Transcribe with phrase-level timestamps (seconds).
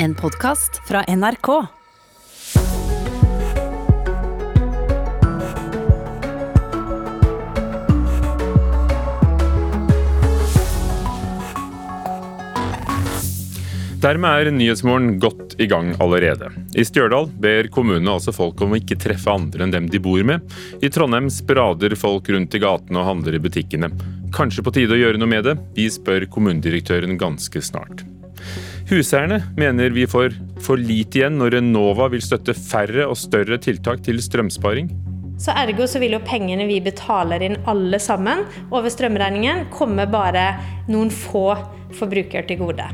[0.00, 1.48] En podkast fra NRK.
[13.98, 16.52] Dermed er Nyhetsmorgen godt i gang allerede.
[16.78, 20.22] I Stjørdal ber kommunene altså folk om å ikke treffe andre enn dem de bor
[20.22, 20.46] med.
[20.78, 23.90] I Trondheim sprader folk rundt i gatene og handler i butikkene.
[24.30, 25.56] Kanskje på tide å gjøre noe med det?
[25.74, 28.06] Vi spør kommunedirektøren ganske snart.
[28.88, 30.32] Huseierne mener vi får
[30.64, 34.88] for lite igjen når Enova vil støtte færre og større tiltak til strømsparing.
[35.38, 40.46] Så ergo så vil jo pengene vi betaler inn alle sammen over strømregningen, komme bare
[40.88, 41.52] noen få
[41.98, 42.88] forbrukere til gode.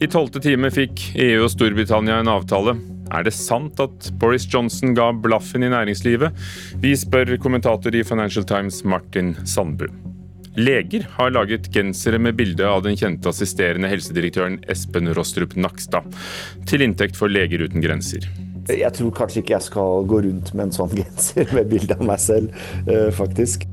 [0.00, 2.74] I tolvte time fikk EU og Storbritannia en avtale.
[3.12, 6.32] Er det sant at Boris Johnson ga blaffen i næringslivet?
[6.80, 10.13] Vi spør kommentator i Financial Times Martin Sandbu.
[10.56, 16.06] Leger har laget gensere med bilde av den kjente assisterende helsedirektøren Espen Rostrup Nakstad,
[16.70, 18.28] til inntekt for Leger uten grenser.
[18.70, 22.06] Jeg tror kanskje ikke jeg skal gå rundt med en sånn genser med bilde av
[22.06, 22.54] meg selv,
[22.86, 23.66] eh, faktisk.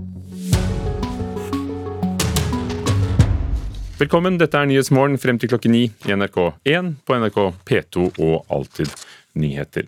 [4.02, 8.90] Velkommen, dette er Nyhetsmorgen frem til klokken ni i NRK1, på NRK P2 og Alltid
[9.38, 9.86] nyheter.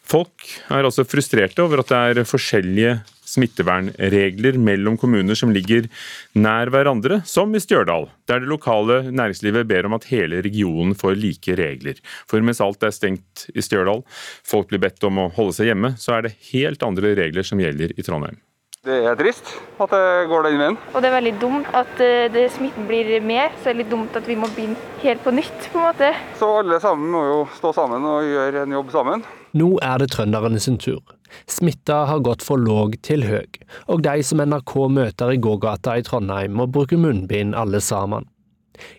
[0.00, 5.88] Folk er altså frustrerte over at det er forskjellige smittevernregler mellom kommuner som ligger
[6.34, 11.18] nær hverandre, som i Stjørdal, der det lokale næringslivet ber om at hele regionen får
[11.20, 12.02] like regler.
[12.30, 14.04] For mens alt er stengt i Stjørdal,
[14.46, 17.62] folk blir bedt om å holde seg hjemme, så er det helt andre regler som
[17.62, 18.40] gjelder i Trondheim.
[18.80, 19.44] Det er trist
[19.76, 20.76] at det går den veien.
[20.94, 23.90] Og det er veldig dumt at eh, det, smitten blir mer, så det er litt
[23.92, 25.66] dumt at vi må begynne helt på nytt.
[25.68, 26.08] på en måte.
[26.40, 29.26] Så alle sammen må jo stå sammen og gjøre en jobb sammen.
[29.52, 31.02] Nå er det trønderne sin tur.
[31.50, 33.46] Smitta har gått fra låg til høy,
[33.88, 38.28] og de som NRK møter i gågata i Trondheim må bruke munnbind alle sammen.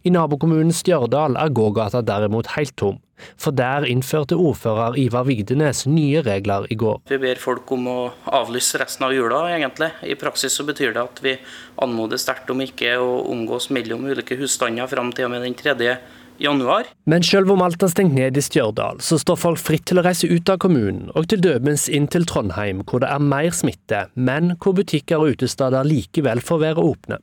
[0.05, 2.99] I nabokommunen Stjørdal er gågata derimot helt tom,
[3.37, 7.01] for der innførte ordfører Ivar Vigdenes nye regler i går.
[7.09, 7.97] Vi ber folk om å
[8.41, 9.91] avlyse resten av jula, egentlig.
[10.05, 11.35] I praksis så betyr det at vi
[11.81, 15.97] anmoder sterkt om ikke å omgås mellom ulike husstander fram til og med den 3.
[16.43, 16.89] januar.
[17.05, 20.05] Men selv om alt er stengt ned i Stjørdal, så står folk fritt til å
[20.05, 24.05] reise ut av kommunen, og til dømens inn til Trondheim, hvor det er mer smitte,
[24.15, 27.21] men hvor butikker og utesteder likevel får være åpne.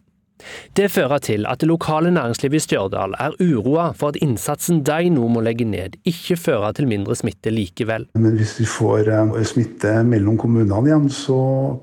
[0.78, 5.10] Det fører til at det lokale næringslivet i Stjørdal er uroa for at innsatsen de
[5.12, 8.08] nå må legge ned, ikke fører til mindre smitte likevel.
[8.18, 11.40] Men hvis vi får eh, smitte mellom kommunene igjen, så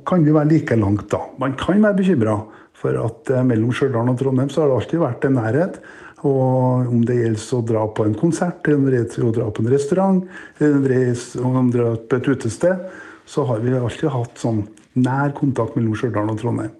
[0.07, 1.21] kan vi være like langt da.
[1.41, 2.39] Man kan være bekymra
[2.75, 5.79] for at eh, mellom Stjørdal og Trondheim så har det alltid vært en nærhet.
[6.25, 10.23] Og om det gjelder å dra på en konsert, å dra på en restaurant,
[10.61, 12.81] om dra på et utested,
[13.25, 14.63] så har vi alltid hatt sånn
[14.97, 16.73] nær kontakt mellom Stjørdal og Trondheim.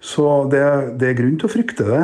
[0.00, 0.62] Så det,
[1.00, 2.00] det, er grunn til å frykte det.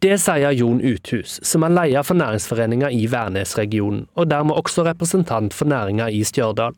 [0.00, 5.56] Det sier Jon Uthus, som er leder for næringsforeninga i Værnesregionen, og dermed også representant
[5.56, 6.76] for næringa i Stjørdal.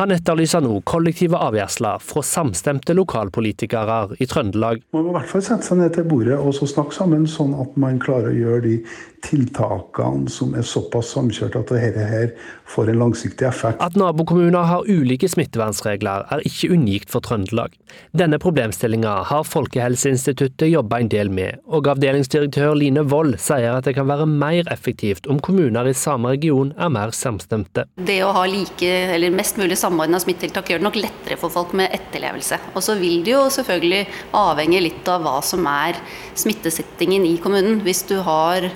[0.00, 4.82] Han etterlyser nå kollektive avgjørelser fra samstemte lokalpolitikere i Trøndelag.
[4.94, 7.76] Man må i hvert fall sette seg ned til bordet og snakke sammen, sånn at
[7.80, 8.76] man klarer å gjøre de
[9.24, 12.32] tiltakene som er såpass samkjørt at dette her
[12.68, 13.80] får en langsiktig effekt.
[13.82, 17.74] At nabokommuner har ulike smittevernsregler er ikke unikt for Trøndelag.
[18.16, 23.96] Denne problemstillinga har Folkehelseinstituttet jobba en del med, og avdelingsdirektør Line Wold sier at det
[23.98, 27.86] kan være mer effektivt om kommuner i samme region er mer samstemte.
[27.94, 31.74] Det å ha like, eller mest mulig samordna smittetiltak gjør det nok lettere for folk
[31.76, 32.60] med etterlevelse.
[32.74, 34.04] Og så vil det jo selvfølgelig
[34.36, 35.98] avhenge litt av hva som er
[36.38, 37.80] smittesettingen i kommunen.
[37.84, 38.70] Hvis du har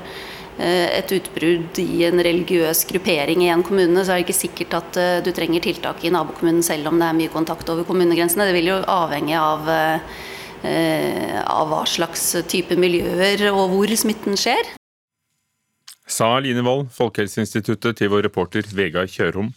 [0.58, 4.98] et utbrudd i en religiøs gruppering i en kommune, så er det ikke sikkert at
[5.22, 8.48] du trenger tiltak i nabokommunen selv om det er mye kontakt over kommunegrensene.
[8.48, 9.70] Det vil jo avhenge av,
[11.54, 14.74] av hva slags type miljøer og hvor smitten skjer.
[16.08, 19.52] Sa Line Wold, Folkehelseinstituttet, til vår reporter Vegard Kjørom.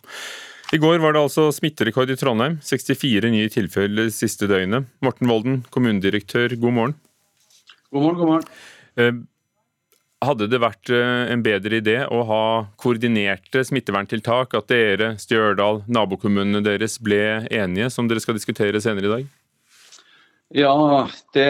[0.72, 2.60] I går var det altså smitterekord i Trondheim.
[2.64, 4.88] 64 nye tilfeller siste døgnet.
[5.04, 6.96] Morten Volden, kommunedirektør, god morgen.
[7.92, 9.22] God morgen, god morgen.
[10.22, 12.44] Hadde det vært en bedre idé å ha
[12.78, 14.54] koordinerte smitteverntiltak?
[14.54, 19.30] At dere, Stjørdal, nabokommunene deres ble enige, som dere skal diskutere senere i dag?
[20.54, 21.48] Ja, det,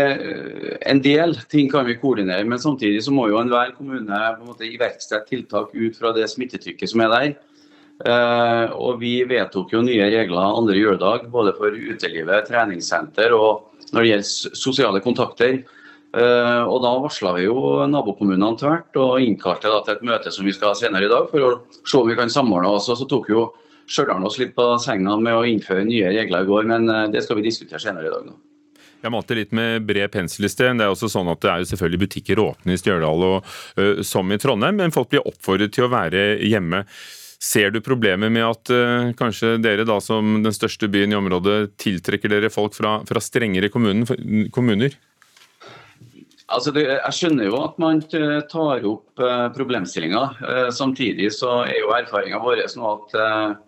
[0.86, 4.52] en del ting kan vi koordinere, men samtidig så må jo enhver kommune på en
[4.52, 7.32] måte iverksette tiltak ut fra det smittetrykket som er der.
[8.02, 14.02] Uh, og Vi vedtok jo nye regler andre juledag, både for utelivet, treningssenter og når
[14.02, 15.60] det gjelder sosiale kontakter.
[16.12, 20.52] Uh, og Da varsla vi jo nabokommunene tvert og innkalte til et møte som vi
[20.52, 21.52] skal ha senere i dag, for å
[21.88, 22.90] se om vi kan samordne oss.
[22.92, 23.50] Og Så tok jo
[23.92, 27.24] Stjørdal oss litt på senga med å innføre nye regler i går, men uh, det
[27.26, 28.28] skal vi diskutere senere i dag.
[28.28, 28.38] nå.
[29.02, 30.78] Jeg malte litt med bred pensel i sted.
[30.78, 33.50] Det er også sånn at det er jo selvfølgelig butikker åpne i Stjørdal og
[33.80, 36.84] uh, som i Trondheim, men folk blir oppfordret til å være hjemme.
[37.42, 41.74] Ser du problemer med at uh, kanskje dere da som den største byen i området
[41.82, 44.06] tiltrekker dere folk fra, fra strengere kommunen,
[44.54, 45.00] kommuner?
[46.52, 50.38] Altså det, jeg skjønner jo at man tar opp uh, problemstillinger.
[50.44, 53.60] Uh, samtidig så er jo erfaringa vår sånn at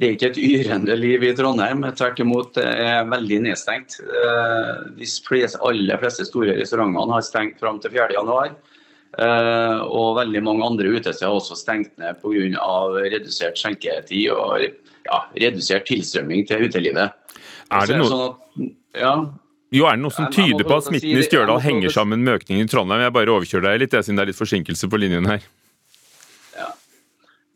[0.00, 1.84] det er ikke et yrende liv i Trondheim.
[1.98, 3.98] Tvert imot det er veldig nedstengt.
[4.00, 8.56] Eh, de fleste, aller fleste store restaurantene har stengt fram til 4.1.
[9.12, 12.68] Uh, og veldig mange andre utesteder har også stengt ned pga.
[13.04, 17.12] redusert skjenketid og ja, redusert tilstrømming til utelivet.
[17.68, 18.08] Er det noe...
[18.08, 19.12] Sånn at, ja,
[19.72, 22.68] jo, Er det noe som tyder på at smitten i Stjørdal henger sammen med økningen
[22.68, 23.06] i Trondheim?
[23.06, 25.46] Jeg bare overkjører deg litt, jeg, siden det er litt forsinkelse på linjen her.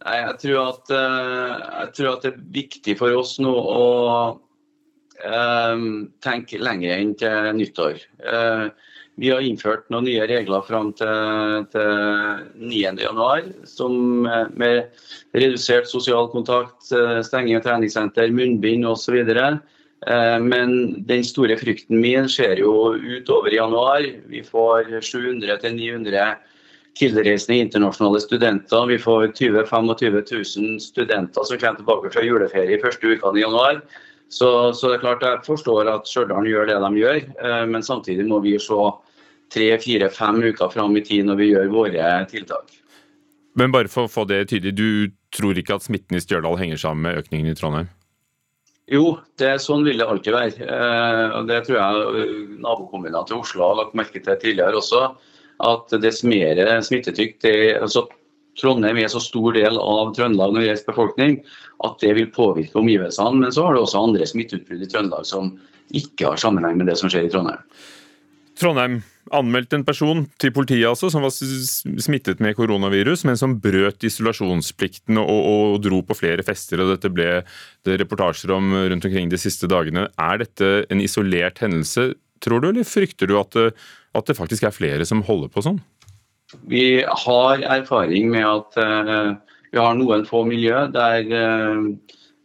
[0.07, 3.87] Nei, jeg tror, at, eh, jeg tror at det er viktig for oss nå å
[5.27, 5.89] um,
[6.23, 8.05] tenke lenger enn til nyttår.
[8.23, 8.69] Uh,
[9.19, 14.93] vi har innført noen nye regler fram til, til 9.1, som med
[15.35, 16.85] redusert sosial kontakt,
[17.25, 19.17] stenging av treningssenter, munnbind osv.
[20.07, 20.73] Men
[21.09, 24.05] den store frykten min skjer jo utover januar.
[24.31, 26.37] Vi får 700-900
[26.99, 28.87] tilreisende internasjonale studenter.
[28.87, 30.23] Vi får 20 25
[30.57, 33.83] 000 studenter som kommer tilbake fra juleferie i første ukene i januar.
[34.29, 37.85] Så, så, det er klart jeg forstår at Stjørdal gjør det de gjør, eh, men
[37.87, 38.79] samtidig må vi se
[39.55, 42.75] tre, fire, fem uker fram i tid når vi gjør våre tiltak.
[43.57, 46.81] Men bare for å få det tydelig, du tror ikke at smitten i Stjørdal henger
[46.81, 47.93] sammen med økningen i Trondheim?
[48.93, 50.67] Jo, det, sånn vil det alltid være.
[50.67, 55.09] Eh, Det tror jeg nabokommunene til Oslo har lagt merke til tidligere også
[55.67, 58.05] at dess mer smittetrykk det, altså
[58.61, 61.35] Trondheim er så stor del av Trøndelag når det gjelder befolkning,
[61.85, 63.43] at det vil påvirke omgivelsene.
[63.43, 65.55] Men så har det også andre smitteutbrudd i Trøndelag som
[65.97, 67.61] ikke har sammenheng med det som skjer i Trondheim.
[68.57, 69.01] Trondheim
[69.35, 75.19] anmeldte en person til politiet altså, som var smittet med koronavirus, men som brøt isolasjonsplikten
[75.19, 76.81] og, og, dro på flere fester.
[76.81, 77.43] og Dette ble
[77.87, 80.07] det reportasjer om rundt omkring de siste dagene.
[80.15, 82.13] Er dette en isolert hendelse,
[82.45, 83.59] tror du, eller frykter du at
[84.17, 85.81] at det faktisk er flere som holder på sånn?
[86.71, 89.35] Vi har erfaring med at uh,
[89.73, 91.89] vi har noen få miljø der uh,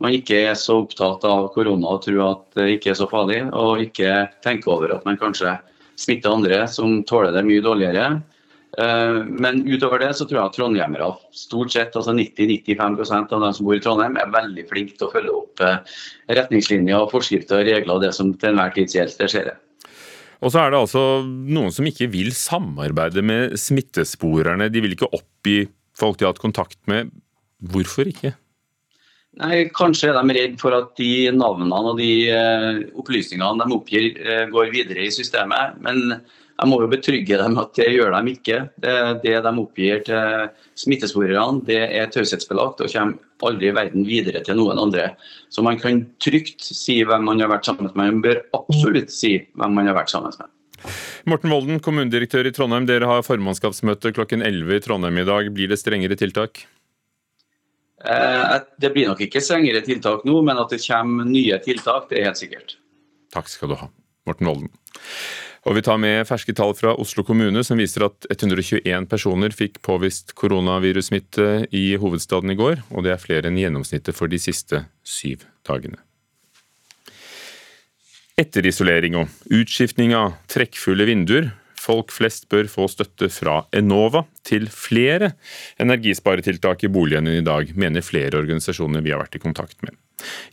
[0.02, 3.44] man ikke er så opptatt av korona og tror at det ikke er så farlig,
[3.54, 5.54] og ikke tenker over at man kanskje
[6.02, 8.06] smitter andre som tåler det mye dårligere.
[8.80, 13.50] Uh, men utover det så tror jeg at trondhjemmere, stort sett altså 90-95% av de
[13.58, 15.66] som bor i Trondheim, er veldig flinke til å følge opp
[16.32, 19.20] retningslinjer, forskrifter og regler og det som til enhver tid gjelder.
[19.20, 19.52] Det skjer.
[20.42, 24.72] Og så er det altså noen som ikke vil samarbeide med smittesporerne.
[24.74, 25.60] De vil ikke oppgi
[25.98, 27.12] folk de har hatt kontakt med.
[27.62, 28.34] Hvorfor ikke?
[29.40, 34.10] Nei, Kanskje er de redd for at de navnene og de uh, opplysningene de oppgir,
[34.20, 35.78] uh, går videre i systemet.
[35.80, 36.18] Men
[36.62, 38.58] jeg må jo betrygge dem at det gjør de ikke.
[38.84, 44.44] Det, det de oppgir til smittesporerne, det er taushetsbelagt og kommer aldri i verden videre
[44.46, 45.14] til noen andre.
[45.50, 47.98] Så man kan trygt si hvem man har vært sammen med.
[47.98, 50.52] Man bør absolutt si hvem man har vært sammen med.
[51.30, 52.86] Morten Volden, kommunedirektør i Trondheim.
[52.90, 55.50] Dere har formannskapsmøte klokken 11 i Trondheim i dag.
[55.56, 56.66] Blir det strengere tiltak?
[58.06, 62.20] Eh, det blir nok ikke strengere tiltak nå, men at det kommer nye tiltak, det
[62.20, 62.76] er helt sikkert.
[63.34, 63.92] Takk skal du ha,
[64.28, 64.74] Morten Volden.
[65.70, 69.78] Og Vi tar med ferske tall fra Oslo kommune som viser at 121 personer fikk
[69.86, 74.88] påvist koronavirussmitte i hovedstaden i går, og det er flere enn gjennomsnittet for de siste
[75.06, 76.02] syv dagene.
[78.42, 85.34] Etterisolering og utskiftning av trekkfulle vinduer folk flest bør få støtte fra Enova til flere
[85.82, 89.98] energisparetiltak i boligen i dag, mener flere organisasjoner vi har vært i kontakt med.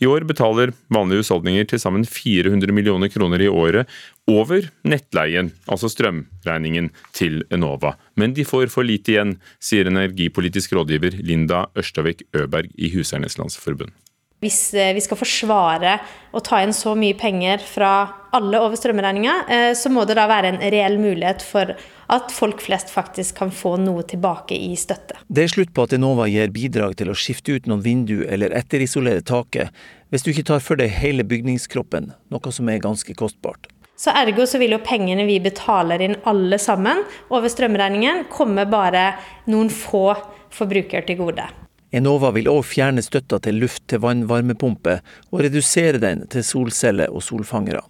[0.01, 3.91] I år betaler vanlige husholdninger til sammen 400 millioner kroner i året
[4.29, 7.95] over nettleien, altså strømregningen, til Enova.
[8.17, 13.93] Men de får for lite igjen, sier energipolitisk rådgiver Linda Ørstavik Øberg i Huseiernes Landsforbund.
[14.39, 15.97] Hvis eh, vi skal forsvare
[16.31, 17.93] å ta inn så mye penger fra
[18.37, 21.73] alle over strømregninga, eh, så må det da være en reell mulighet for
[22.09, 25.19] at folk flest faktisk kan få noe tilbake i støtte.
[25.27, 28.55] Det er slutt på at Enova gir bidrag til å skifte ut noen vindu eller
[28.57, 29.75] etterisolere taket,
[30.15, 33.67] hvis du ikke tar for deg hele bygningskroppen, noe som er ganske kostbart.
[33.99, 37.03] Så ergo så vil jo pengene vi betaler inn alle sammen
[37.35, 39.17] over strømregningen, komme bare
[39.51, 40.13] noen få
[40.55, 41.49] forbrukere til gode.
[41.91, 44.99] Enova vil òg fjerne støtta til luft-til-vann-varmepumpe,
[45.33, 47.81] og redusere den til solceller og solfangere.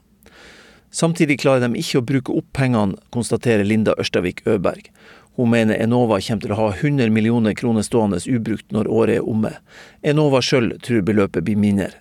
[0.94, 4.88] Samtidig klarer de ikke å bruke opp pengene, konstaterer Linda Ørstavik Øberg.
[5.38, 9.28] Hun mener Enova kommer til å ha 100 millioner kroner stående ubrukt når året er
[9.28, 9.52] omme.
[10.02, 11.92] Enova sjøl tror beløpet blir mindre.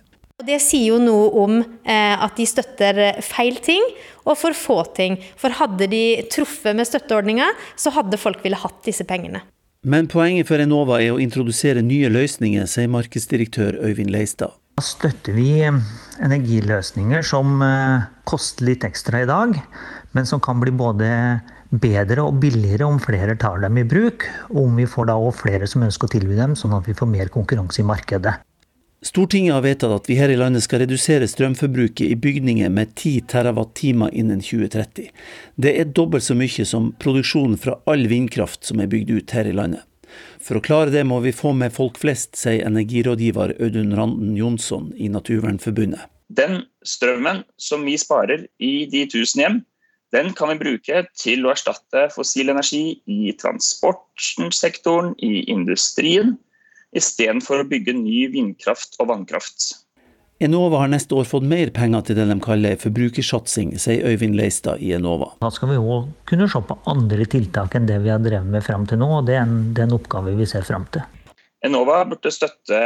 [0.46, 3.82] Det sier jo noe om eh, at de støtter feil ting
[4.22, 5.18] og for få ting.
[5.38, 9.42] For hadde de truffet med støtteordninga, så hadde folk ville hatt disse pengene.
[9.86, 14.56] Men poenget for Enova er å introdusere nye løsninger, sier markedsdirektør Øyvind Leistad.
[14.78, 19.54] Da støtter vi energiløsninger som eh, koster litt ekstra i dag,
[20.18, 21.08] men som kan bli både
[21.70, 25.36] bedre og billigere om flere tar dem i bruk, og om vi får da òg
[25.44, 28.34] flere som ønsker å tilby dem, sånn at vi får mer konkurranse i markedet.
[29.02, 33.28] Stortinget har vedtatt at vi her i landet skal redusere strømforbruket i bygninger med 10
[33.30, 35.12] TWh innen 2030.
[35.54, 39.46] Det er dobbelt så mye som produksjonen fra all vindkraft som er bygd ut her
[39.46, 39.84] i landet.
[40.42, 44.90] For å klare det må vi få med folk flest, sier energirådgiver Audun Randen Jonsson
[44.96, 46.08] i Naturvernforbundet.
[46.26, 49.60] Den strømmen som vi sparer i de tusen hjem,
[50.10, 56.34] den kan vi bruke til å erstatte fossil energi i transportsektoren, i industrien
[56.96, 59.74] istedenfor å bygge ny vindkraft og vannkraft.
[60.38, 64.78] Enova har neste år fått mer penger til det de kaller forbrukersatsing, sier Øyvind Leistad
[64.78, 65.32] i Enova.
[65.42, 68.62] Da skal vi òg kunne se på andre tiltak enn det vi har drevet med
[68.62, 71.02] fram til nå, og det er en, det er en oppgave vi ser fram til.
[71.66, 72.82] Enova burde støtte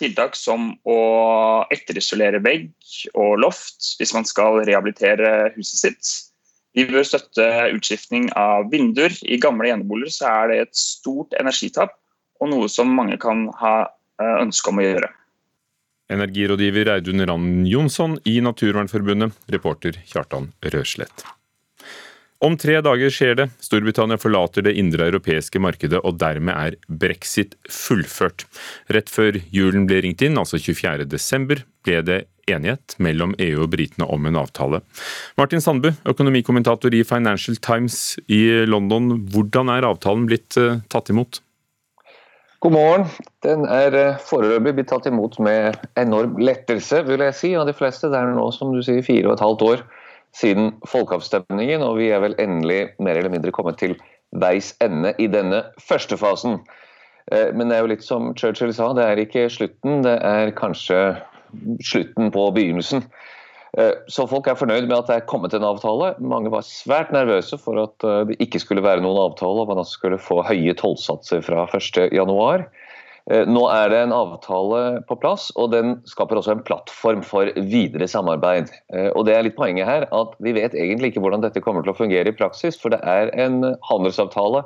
[0.00, 1.00] tiltak som å
[1.74, 2.72] etterisolere vegg
[3.12, 6.14] og loft hvis man skal rehabilitere huset sitt.
[6.74, 7.44] Vi bør støtte
[7.76, 9.12] utskiftning av vinduer.
[9.22, 11.92] I gamle eneboliger er det et stort energitap
[12.44, 15.12] og noe som mange kan ha eh, ønske om å gjøre.
[16.12, 21.24] Energirådgiver Audun Rand Jonsson i Naturvernforbundet, reporter Kjartan Røslett.
[22.44, 23.46] Om tre dager skjer det.
[23.62, 28.44] Storbritannia forlater det indre europeiske markedet, og dermed er brexit fullført.
[28.92, 32.18] Rett før julen ble ringt inn, altså 24.12, ble det
[32.50, 34.82] enighet mellom EU og britene om en avtale.
[35.40, 39.14] Martin Sandbu, økonomikommentator i Financial Times i London.
[39.32, 41.40] Hvordan er avtalen blitt eh, tatt imot?
[42.64, 43.02] God morgen.
[43.44, 47.74] Den er eh, foreløpig blitt tatt imot med enorm lettelse, vil jeg si, av de
[47.76, 48.08] fleste.
[48.08, 49.82] Det er nå, som du sier, fire og et halvt år
[50.32, 53.92] siden folkeavstemningen, og vi er vel endelig mer eller mindre kommet til
[54.40, 56.56] veis ende i denne første fasen.
[57.36, 60.56] Eh, men det er jo litt som Churchill sa, det er ikke slutten, det er
[60.56, 61.02] kanskje
[61.84, 63.04] slutten på begynnelsen.
[63.78, 66.12] Eh, så folk er fornøyd med at det er kommet en avtale.
[66.22, 69.86] Mange var svært nervøse for at eh, det ikke skulle være noen avtale, og man
[69.88, 72.66] skulle få høye tollsatser fra 1.1.
[73.32, 77.50] Eh, nå er det en avtale på plass, og den skaper også en plattform for
[77.72, 78.70] videre samarbeid.
[79.16, 81.94] Og det er litt poenget her, at Vi vet egentlig ikke hvordan dette kommer til
[81.94, 84.62] å fungere i praksis, for det er en handelsavtale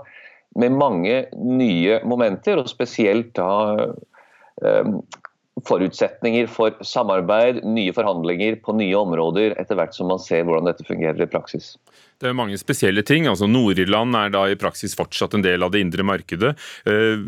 [0.59, 3.87] med mange nye momenter, og spesielt da
[5.67, 10.87] forutsetninger for samarbeid, nye forhandlinger på nye områder, etter hvert som man ser hvordan dette
[10.87, 11.75] fungerer i praksis.
[12.19, 13.29] Det er mange spesielle ting.
[13.31, 16.55] altså Nord-Irland er da i praksis fortsatt en del av det indre markedet.
[16.89, 17.21] Eh,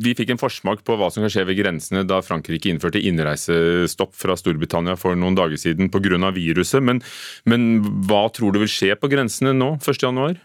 [0.00, 4.14] vi fikk en forsmak på hva som kan skje ved grensene da Frankrike innførte innreisestopp
[4.14, 6.30] fra Storbritannia for noen dager siden pga.
[6.30, 6.82] viruset.
[6.82, 7.02] Men,
[7.44, 10.38] men hva tror du vil skje på grensene nå, 1.1?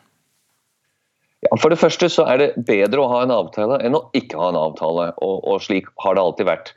[1.46, 4.40] Ja, for det første så er det bedre å ha en avtale enn å ikke
[4.40, 6.72] ha en avtale, og, og slik har det alltid vært.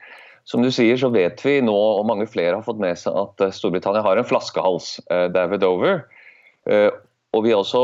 [0.48, 3.44] Som du sier, så vet vi nå, og mange flere har fått med seg, at
[3.44, 4.94] eh, Storbritannia har en flaskehals.
[5.12, 6.06] Eh, David Over.
[6.68, 6.88] Eh,
[7.36, 7.82] og vi også,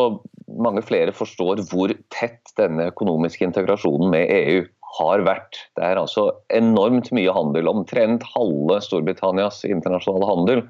[0.64, 4.64] mange flere forstår hvor tett denne økonomiske integrasjonen med EU
[4.96, 5.60] har vært.
[5.76, 7.68] Det er altså enormt mye handel.
[7.68, 10.66] Omtrent halve Storbritannias internasjonale handel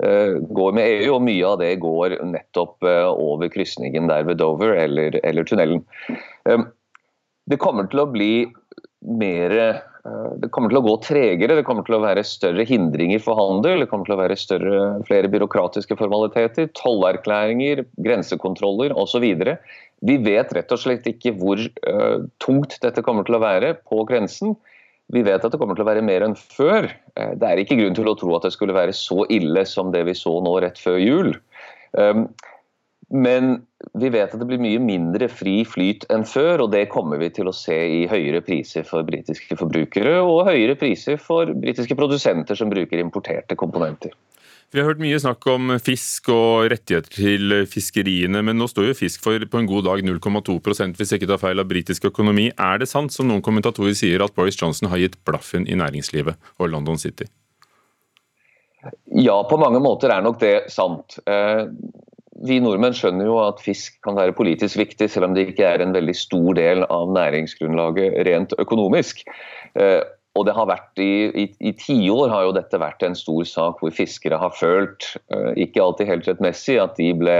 [0.00, 5.18] går med EU, og mye av det går nettopp over krysningen der ved Dover eller,
[5.28, 5.82] eller tunnelen.
[7.52, 8.32] Det kommer til å bli
[9.20, 9.52] mer
[10.40, 13.82] det kommer til å gå tregere, det kommer til å være større hindringer for handel.
[13.82, 14.78] Det kommer til å være større,
[15.08, 19.26] flere byråkratiske formaliteter, tollerklæringer, grensekontroller osv.
[20.00, 24.00] Vi vet rett og slett ikke hvor uh, tungt dette kommer til å være på
[24.08, 24.56] grensen.
[25.12, 26.88] Vi vet at det kommer til å være mer enn før.
[27.18, 29.92] Uh, det er ikke grunn til å tro at det skulle være så ille som
[29.92, 31.34] det vi så nå rett før jul.
[31.92, 32.30] Um,
[33.10, 33.56] men
[33.98, 37.30] vi vet at det blir mye mindre fri flyt enn før, og det kommer vi
[37.34, 42.58] til å se i høyere priser for britiske forbrukere og høyere priser for britiske produsenter
[42.58, 44.14] som bruker importerte komponenter.
[44.70, 48.98] Vi har hørt mye snakk om fisk og rettigheter til fiskeriene, men nå står jo
[49.00, 52.52] fisk for på en god dag 0,2 hvis jeg ikke tar feil av britisk økonomi.
[52.54, 56.38] Er det sant, som noen kommentatorer sier, at Boris Johnson har gitt blaffen i næringslivet
[56.62, 57.26] og London City?
[59.10, 61.18] Ja, på mange måter er nok det sant.
[62.40, 65.66] Eh, vi nordmenn skjønner jo at fisk kan være politisk viktig, selv om det ikke
[65.66, 69.24] er en veldig stor del av næringsgrunnlaget rent økonomisk.
[69.74, 70.00] Eh,
[70.38, 73.80] og det har vært I, i, i tiår har jo dette vært en stor sak
[73.82, 77.36] hvor fiskere har følt, eh, ikke alltid helt rettmessig, at de ble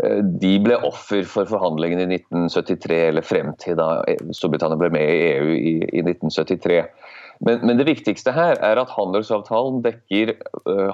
[0.00, 4.00] de ble offer for forhandlingene i 1973, eller frem til da
[4.32, 6.78] Storbritannia ble med i EU i, i 1973.
[7.44, 10.32] Men, men, det viktigste her er at handelsavtalen dekker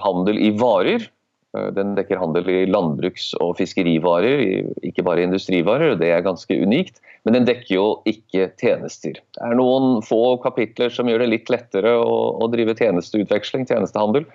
[0.03, 1.07] handel i varer.
[1.57, 4.45] Uh, den dekker handel i landbruks- og fiskerivarer,
[4.85, 5.97] ikke bare industrivarer.
[5.97, 7.01] Det er ganske unikt.
[7.25, 9.17] Men den dekker jo ikke tjenester.
[9.19, 14.29] Det er noen få kapitler som gjør det litt lettere å, å drive tjenesteutveksling, tjenestehandel.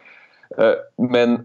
[0.57, 1.43] Uh, men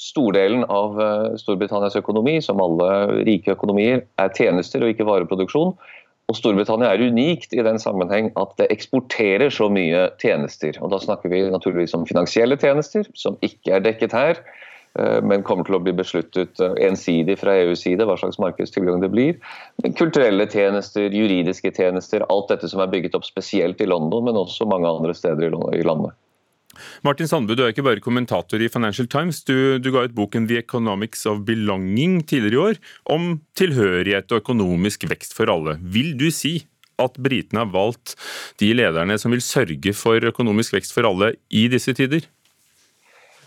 [0.00, 2.86] Stordelen av eh, Storbritannias økonomi, som alle
[3.28, 5.74] rike økonomier, er tjenester og ikke vareproduksjon.
[6.30, 10.78] Og Storbritannia er unikt i den sammenheng at det eksporterer så mye tjenester.
[10.80, 14.69] Og Da snakker vi naturligvis om finansielle tjenester, som ikke er dekket her, eh,
[15.22, 19.12] men kommer til å bli besluttet eh, ensidig fra EUs side hva slags markedstilgang det
[19.12, 19.36] blir.
[19.98, 24.68] Kulturelle tjenester, juridiske tjenester, alt dette som er bygget opp spesielt i London, men også
[24.70, 26.16] mange andre steder i landet.
[27.04, 29.42] Martin Sandbu, du er ikke bare kommentator i Financial Times.
[29.44, 34.42] Du, du, ga ut boken The Economics of Belonging tidligere i år, om tilhørighet og
[34.44, 35.76] økonomisk vekst for alle.
[35.82, 36.60] Vil du si
[37.00, 38.16] at britene har valgt
[38.60, 42.26] de lederne som vil sørge for økonomisk vekst for alle i disse tider?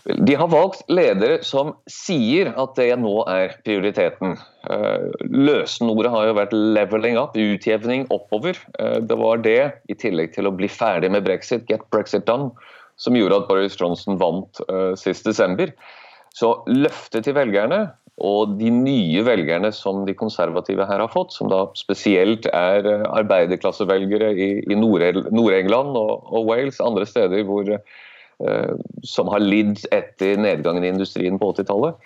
[0.04, 4.34] De har valgt ledere som sier at det nå er prioriteten.
[4.68, 8.58] Eh, løsenordet har jo vært 'leveling up', utjevning oppover.
[8.78, 12.52] Eh, det var det, i tillegg til å bli ferdig med brexit, get brexit done,
[13.00, 15.72] som gjorde at Boris Johnson vant uh, sist desember.
[16.36, 17.88] Så løftet til velgerne
[18.22, 24.30] og de nye velgerne som de konservative her har fått, som da spesielt er arbeiderklassevelgere
[24.36, 27.66] i, Nord-England og, Wales, andre steder hvor,
[29.06, 32.00] som har lidd etter nedgangen i industrien på 80-tallet.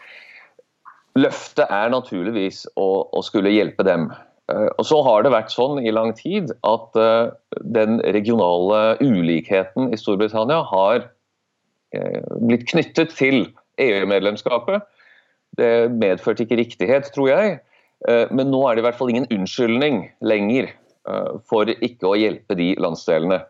[1.19, 4.11] Løftet er naturligvis å, å skulle hjelpe dem.
[4.53, 7.31] Eh, og så har det vært sånn i lang tid at eh,
[7.77, 11.09] den regionale ulikheten i Storbritannia har
[11.97, 13.49] eh, blitt knyttet til
[13.83, 14.87] EU-medlemskapet.
[15.59, 17.59] Det medførte ikke riktighet, tror jeg.
[18.31, 20.69] Men nå er det i hvert fall ingen unnskyldning lenger
[21.51, 23.41] for ikke å hjelpe de landsdelene.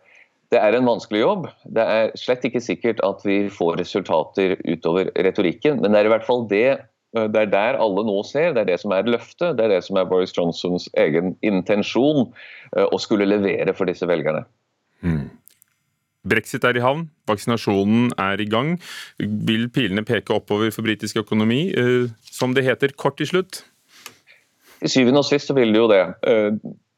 [0.49, 1.49] Det er en vanskelig jobb.
[1.77, 6.13] Det er slett ikke sikkert at vi får resultater utover retorikken, men det er i
[6.15, 6.79] hvert fall det
[7.17, 9.77] Eh, det er der alle nå ser, det er det som er løftet, det er
[9.77, 12.27] det som er Boris Johnsons egen intensjon
[12.77, 14.45] eh, å skulle levere for disse velgerne.
[15.01, 15.29] Mm.
[16.29, 18.75] Brexit er i havn, vaksinasjonen er i gang.
[19.19, 21.69] Vil pilene peke oppover for britisk økonomi?
[21.73, 23.63] Eh, som det heter, kort til slutt?
[24.85, 26.03] I syvende og sist så vil det jo det.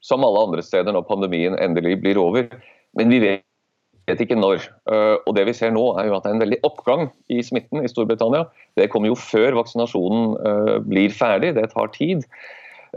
[0.04, 2.50] Som alle andre steder når pandemien endelig blir over.
[2.98, 3.20] Men vi
[4.10, 4.64] vet ikke når.
[4.90, 7.40] Eh, og det vi ser nå er jo at det er en veldig oppgang i
[7.46, 8.46] smitten i Storbritannia.
[8.78, 12.26] Det kommer jo før vaksinasjonen eh, blir ferdig, det tar tid.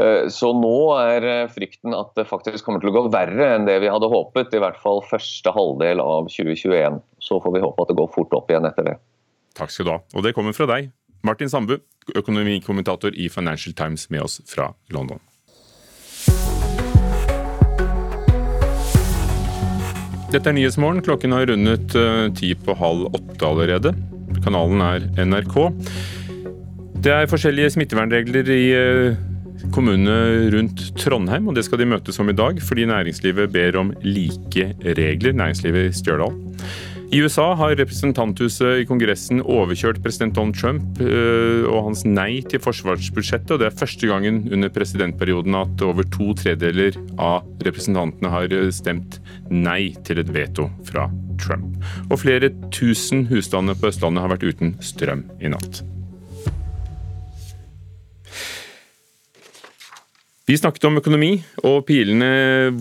[0.02, 3.80] Eh, så nå er frykten at det faktisk kommer til å gå verre enn det
[3.84, 4.54] vi hadde håpet.
[4.56, 7.02] I hvert fall første halvdel av 2021.
[7.24, 9.00] Så får vi håpe at det går fort opp igjen etter det.
[9.58, 10.00] Takk skal du ha.
[10.18, 10.90] Og det kommer fra deg,
[11.24, 11.78] Martin Sambu,
[12.18, 15.22] økonomikommentator i Financial Times med oss fra London.
[20.34, 21.04] Dette er Nyhetsmorgen.
[21.06, 23.92] Klokken har rundet eh, ti på halv åtte allerede.
[24.42, 25.58] Kanalen er NRK.
[27.06, 29.20] Det er forskjellige smittevernregler i eh,
[29.76, 33.94] kommunene rundt Trondheim, og det skal de møtes om i dag, fordi næringslivet ber om
[34.02, 35.38] like regler.
[35.38, 36.34] Næringslivet i Stjørdal.
[37.14, 42.64] I USA har representanthuset i Kongressen overkjørt president Donald Trump øh, og hans nei til
[42.64, 43.54] forsvarsbudsjettet.
[43.54, 48.72] og Det er første gangen under presidentperioden at over to tredeler av representantene har øh,
[48.74, 49.22] stemt
[49.54, 51.06] nei til et veto fra
[51.38, 51.78] Trump.
[52.10, 55.84] Og flere tusen husstander på Østlandet har vært uten strøm i natt.
[60.54, 61.32] Vi snakket om økonomi
[61.66, 62.28] og pilene,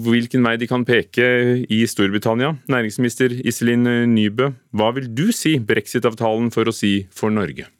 [0.05, 1.25] hvilken vei de kan peke
[1.73, 2.51] i Storbritannia.
[2.69, 7.71] Næringsminister Iselin Nybø, hva vil du si brexit-avtalen for å si for Norge?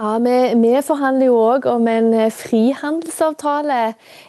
[0.00, 3.80] Ja, vi, vi, forhandler jo òg om en eh, frihandelsavtale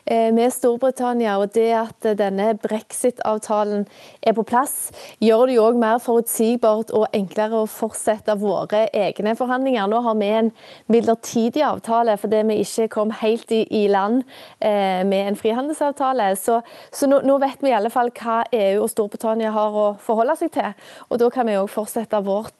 [0.03, 1.37] eh, med Storbritannia.
[1.39, 3.85] og Det at denne brexit-avtalen
[4.19, 4.89] er på plass,
[5.23, 9.87] gjør det jo òg mer forutsigbart og enklere å fortsette våre egne forhandlinger.
[9.87, 10.49] Nå har vi en
[10.91, 14.25] midlertidig avtale fordi vi ikke kom helt i, i land
[14.59, 16.33] eh, med en frihandelsavtale.
[16.35, 16.59] Så,
[16.91, 20.35] så nå, nå, vet vi i alle fall hva EU og Storbritannia har å forholde
[20.43, 20.75] seg til.
[21.07, 22.59] og Da kan vi òg fortsette vårt,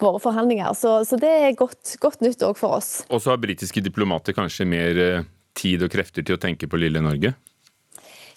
[0.00, 0.72] våre forhandlinger.
[0.72, 2.90] Så, så det er godt, godt nytt nytt òg for oss.
[3.10, 6.80] Og så har britiske diplomater kanskje mer eh, tid og krefter til å tenke på
[6.80, 7.34] lille Norge?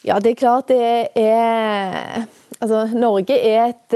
[0.04, 0.84] Ja, det er klart det
[1.16, 2.26] er
[2.64, 3.96] Altså, Norge er et,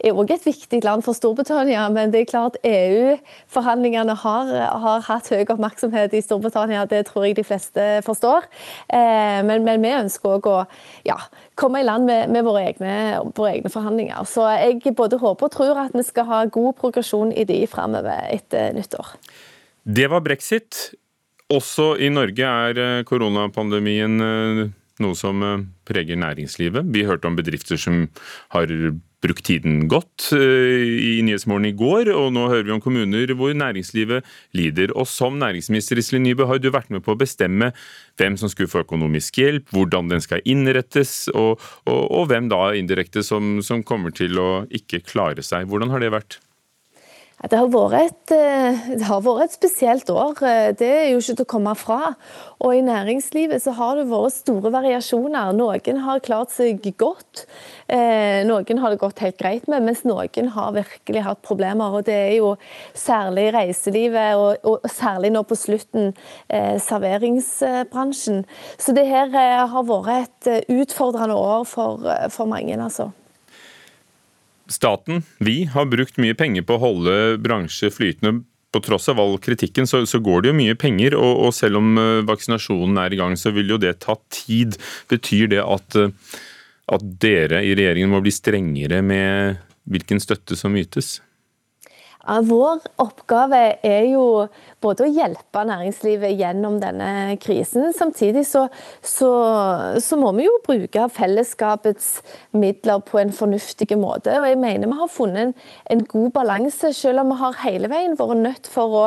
[0.00, 4.52] er et viktig land for Storbritannia, men det er klart EU-forhandlingene har,
[4.84, 6.86] har, hatt høy oppmerksomhet i Storbritannia.
[6.88, 8.46] Det tror jeg de fleste forstår.
[8.88, 10.56] Eh, men, men, vi ønsker òg å
[11.04, 11.18] ja,
[11.56, 12.92] komme i land med, med våre, egne,
[13.36, 14.28] våre, egne, forhandlinger.
[14.28, 18.28] Så jeg både håper og tror at vi skal ha god progresjon i de framover
[18.32, 19.16] etter nyttår.
[19.86, 20.90] Det var brexit.
[21.52, 24.62] Også i Norge er eh, koronapandemien eh,
[25.02, 26.88] noe som eh, preger næringslivet.
[26.90, 28.08] Vi hørte om bedrifter som
[28.54, 28.72] har
[29.26, 34.26] brukt tiden godt i Nyhetsmorgen i går, og nå hører vi om kommuner hvor næringslivet
[34.56, 34.94] lider.
[34.96, 37.72] Og som næringsminister Iselin Nybø har du vært med på å bestemme
[38.20, 42.70] hvem som skulle få økonomisk hjelp, hvordan den skal innrettes, og, og, og hvem da
[42.78, 45.68] indirekte som, som kommer til å ikke klare seg.
[45.70, 46.40] Hvordan har det vært?
[47.36, 51.34] Det har, et, eh, det har, vært et, spesielt år, eh, det er jo ikke
[51.36, 52.14] til å komme fra.
[52.64, 55.52] Og i næringslivet så har det vært store variasjoner.
[55.52, 57.44] Noen har klart seg godt,
[57.92, 61.92] eh, noen har det gått helt greit med, mens noen har virkelig hatt problemer.
[61.92, 62.56] Og det er jo
[62.94, 66.16] særlig reiselivet, og, og særlig nå på slutten
[66.48, 68.46] serveringsbransjen.
[68.78, 69.28] Så det her
[69.68, 72.00] har vært et utfordrende år for,
[72.32, 73.12] for mange, altså.
[74.72, 78.42] Staten, vi, har brukt mye penger på å holde bransje flytende.
[78.74, 81.80] På tross av all kritikken så, så går det jo mye penger, og, og, selv
[81.80, 84.76] om uh, vaksinasjonen er i gang, så vil jo det ta tid.
[85.08, 86.40] Betyr det at, uh,
[86.92, 91.20] at dere i regjeringen må bli strengere med hvilken støtte som ytes?
[92.26, 94.48] Vår oppgave er jo
[94.86, 97.90] både å hjelpe næringslivet gjennom denne krisen.
[97.96, 98.66] Samtidig så,
[99.02, 99.30] så,
[100.02, 102.08] så, må vi jo bruke fellesskapets
[102.56, 104.34] midler på en fornuftig måte.
[104.38, 105.54] Og jeg mener vi har funnet en,
[105.92, 109.04] en god balanse, selv om vi har hele veien vært nødt for å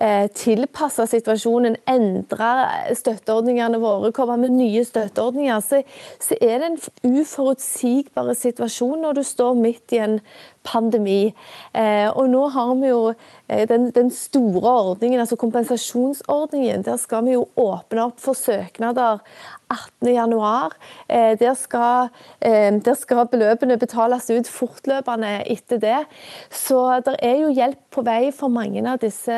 [0.00, 2.50] eh, tilpasse situasjonen, endre
[2.96, 5.62] støtteordningene våre, komme med nye støtteordninger.
[5.64, 5.82] Så,
[6.22, 10.20] så er det en uforutsigbar situasjon når du står midt i en
[10.66, 11.30] pandemi.
[11.74, 13.02] Eh, og nå har vi jo
[13.46, 16.82] den, den, store ordningen, altså kompensasjonsordningen.
[16.86, 19.20] Der skal vi jo åpne opp for søknader
[19.70, 20.74] 18.1.
[21.08, 22.08] Eh, der, skal,
[22.40, 25.98] eh, der skal beløpene betales ut fortløpende etter det.
[26.50, 29.34] Så det er jo hjelp på vei for mange av disse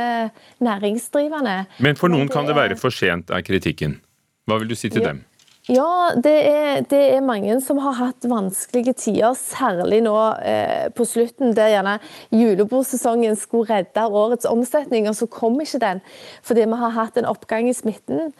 [0.65, 1.65] næringsdrivende.
[1.79, 4.01] Men for noen kan det være for sent, er kritikken.
[4.49, 5.13] Hva vil du si til ja.
[5.13, 5.25] dem?
[5.69, 11.05] Ja, det er, det er, mange som har hatt vanskelige tider, særlig nå eh, på
[11.05, 11.99] slutten, der gjerne
[12.33, 16.01] julebordsesongen skulle redde årets omsetning, og så kom ikke den
[16.47, 18.31] fordi vi har hatt en oppgang i smitten.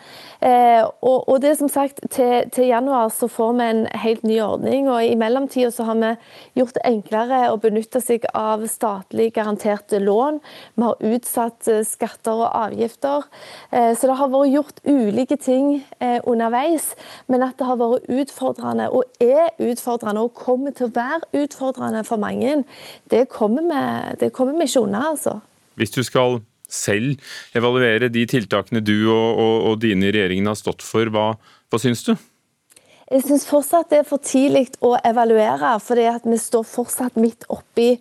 [0.41, 4.25] Eh, og, og, det er som sagt, til, til, januar så får vi en helt
[4.25, 6.15] ny ordning, og i mellomtida så har vi
[6.63, 10.41] gjort det enklere å benytte seg av statlig garanterte lån.
[10.81, 13.29] Vi har utsatt eh, skatter og avgifter.
[13.69, 16.95] Eh, så det har vært gjort ulike ting eh, underveis
[17.27, 22.05] men at det har vært utfordrende, og er utfordrende, og kommer til å være utfordrende
[22.07, 22.63] for mange,
[23.11, 23.83] det kommer vi,
[24.23, 25.39] det kommer vi ikke unna, altså.
[25.79, 27.17] Hvis du skal selv
[27.57, 31.31] evaluere de tiltakene du og, og, og dine i regjeringen har stått for, hva,
[31.71, 32.15] hva syns du?
[33.09, 37.95] Jeg syns fortsatt det er for tidlig å evaluere, fordi vi står fortsatt midt oppi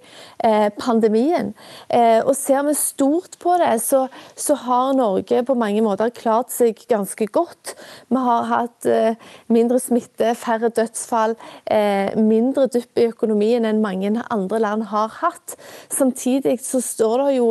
[0.78, 1.54] pandemien.
[1.89, 6.52] Eh, og Ser vi stort på det, så, så, har Norge på mange måter klart
[6.54, 7.73] seg ganske godt.
[8.10, 9.17] Vi har hatt eh,
[9.54, 15.58] mindre smitte, færre dødsfall, eh, mindre dupp i økonomien enn mange andre land har hatt.
[15.93, 17.50] Samtidig så står det jo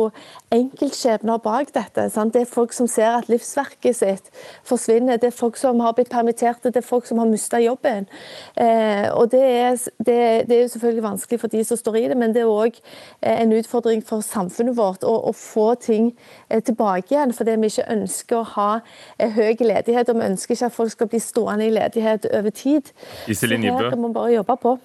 [0.55, 2.07] enkeltskjebner bak dette.
[2.13, 2.33] Sant?
[2.33, 4.31] Det er folk som ser at livsverket sitt
[4.67, 5.19] forsvinner.
[5.19, 8.07] Det er folk som har blitt permitterte, det er folk som har mistet jobben.
[8.55, 12.07] Eh, og det er, det, det er, jo selvfølgelig vanskelig for de som står i
[12.11, 12.76] det, men det er òg
[13.21, 16.11] eh, en utfordring for samfunnet vårt å, å få ting
[16.49, 17.33] eh, tilbake igjen.
[17.35, 18.69] Fordi vi ikke ønsker å ha
[19.17, 22.55] eh, høy ledighet, og vi ønsker ikke at folk skal bli stående i ledighet over
[22.55, 22.93] tid.
[23.27, 24.77] Iselin Nybø, jobbe på.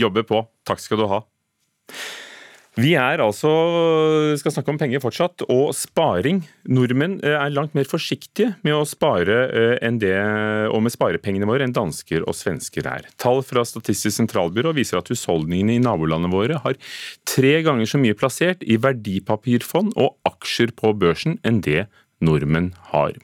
[0.00, 0.44] Jobbe på.
[0.66, 1.22] Takk skal du ha.
[2.80, 3.50] Vi er altså,
[4.40, 6.38] skal snakke om penger fortsatt, og sparing.
[6.72, 10.14] Nordmenn eh, er langt mer forsiktige med å spare eh, enn det,
[10.72, 13.10] og med sparepengene våre enn dansker og svensker er.
[13.20, 16.80] Tall fra Statistisk sentralbyrå viser at husholdningene i nabolandene våre har
[17.28, 21.90] tre ganger så mye plassert i verdipapirfond og aksjer på børsen enn det
[22.24, 23.18] nordmenn har.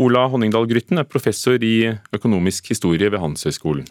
[0.00, 3.84] Ola Honningdal Grytten er professor i økonomisk historie ved Handelshøyskolen.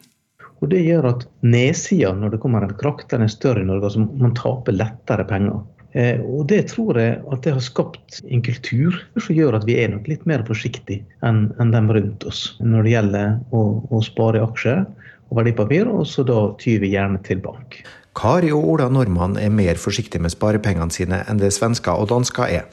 [0.60, 3.86] Og Det gjør at nedsida når det kommer en krakk, den er større i Norge.
[3.88, 5.62] altså Man taper lettere penger.
[5.94, 9.80] Eh, og Det tror jeg at det har skapt en kultur som gjør at vi
[9.82, 14.02] er nok litt mer forsiktige enn, en dem rundt oss når det gjelder å, å
[14.06, 14.84] spare i aksjer
[15.30, 17.82] og verdipapir, og så da tyr vi gjerne til bank.
[18.18, 22.50] Kari og Ola Normann er mer forsiktige med sparepengene sine enn det svensker og dansker
[22.60, 22.66] er.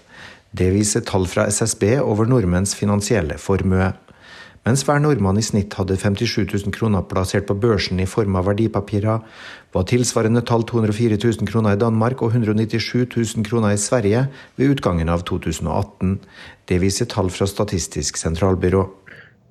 [0.57, 3.92] Det viser tall fra SSB over nordmenns finansielle formue.
[4.66, 8.48] Mens hver nordmann i snitt hadde 57 000 kroner plassert på børsen i form av
[8.48, 9.22] verdipapirer,
[9.76, 14.24] var tilsvarende tall 204 000 kroner i Danmark og 197 000 kroner i Sverige
[14.59, 16.18] ved utgangen av 2018.
[16.66, 18.83] Det viser tall fra Statistisk sentralbyrå.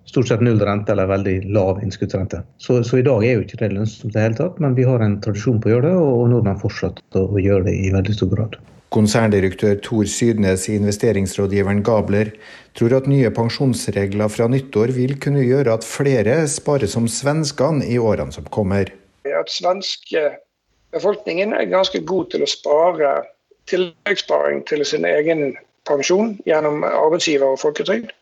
[0.06, 2.44] Stort sett null rente eller veldig lav innskuddsrente.
[2.60, 4.84] Så, så, i dag er jo ikke det lønnsomt i det hele tatt, men vi
[4.84, 8.20] har en tradisjon på å gjøre det, og nordmenn fortsetter å gjøre det i veldig
[8.20, 8.60] stor grad.
[8.96, 12.30] Konserndirektør Tor Sydnes i investeringsrådgiveren Gabler
[12.80, 17.98] tror at nye pensjonsregler fra nyttår vil kunne gjøre at flere sparer som svenskene i
[18.00, 18.94] årene som kommer.
[19.28, 20.24] At svenske
[20.96, 23.12] befolkningen er ganske god til å spare
[23.68, 25.58] tilleggssparing til sin egen
[25.90, 28.14] pensjon gjennom arbeidsgiver og folketrygd.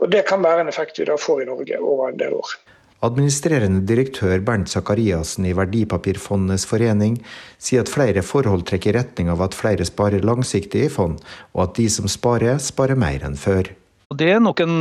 [0.00, 2.56] Og Det kan være en effekt vi da får i Norge over en del år.
[3.00, 7.14] Administrerende direktør Bernt Sakariassen i Verdipapirfondenes forening
[7.56, 11.16] sier at flere forhold trekker i retning av at flere sparer langsiktig i fond,
[11.56, 13.72] og at de som sparer, sparer mer enn før.
[14.20, 14.76] Det er nok en,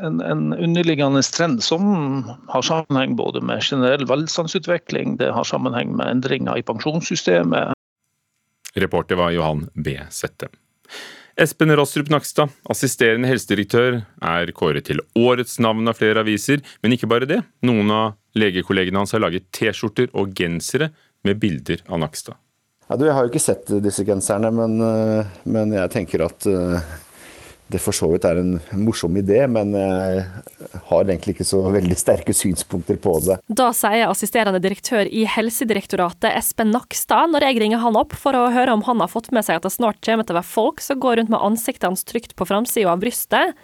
[0.00, 6.08] en, en, underliggende trend som har sammenheng både med generell velstandsutvikling, det har sammenheng med
[6.16, 7.76] endringer i pensjonssystemet.
[8.76, 10.00] Reporter var Johan B.
[10.10, 10.48] Sette.
[11.36, 16.62] Espen Rostrup Nakstad, assisterende helsedirektør, er kåret til årets navn av flere aviser.
[16.80, 17.42] Men ikke bare det.
[17.68, 20.88] Noen av legekollegene hans har laget T-skjorter og gensere
[21.28, 22.38] med bilder av Nakstad.
[22.88, 26.48] Ja, du, jeg har jo ikke sett disse genserne, men, eh, men jeg tenker at
[26.48, 26.80] uh,
[27.66, 30.26] det for så vidt er en morsom idé, men jeg
[30.86, 33.40] har egentlig ikke så veldig sterke synspunkter på det.
[33.46, 38.46] Da sier assisterende direktør i Helsedirektoratet Espen Nakstad når jeg ringer han opp for å
[38.54, 40.84] høre om han har fått med seg at det snart kommer til å være folk
[40.84, 43.58] som går rundt med ansiktet hans trygt på framsida av brystet.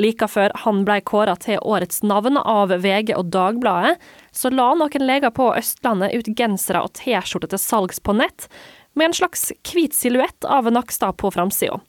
[0.00, 3.98] Like før han ble kåra til årets navn av VG og Dagbladet,
[4.32, 8.46] så la noen leger på Østlandet ut gensere og T-skjorter til salgs på nett,
[8.94, 11.80] med en slags hvit silhuett av Nakstad på framsida.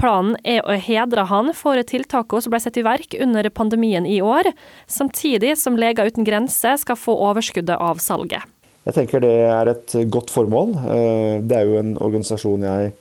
[0.00, 4.22] Planen er å hedre han for tiltakene som ble satt i verk under pandemien i
[4.24, 4.48] år,
[4.88, 8.46] samtidig som Leger uten grenser skal få overskuddet av salget.
[8.88, 10.72] Jeg tenker det er et godt formål.
[10.88, 12.94] Eh, det er jo en organisasjon jeg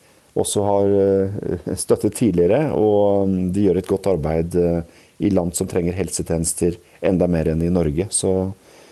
[0.44, 4.82] også har eh, støttet tidligere, og de gjør et godt arbeid eh,
[5.24, 8.10] i land som trenger helsetjenester enda mer enn i Norge.
[8.12, 8.34] Så,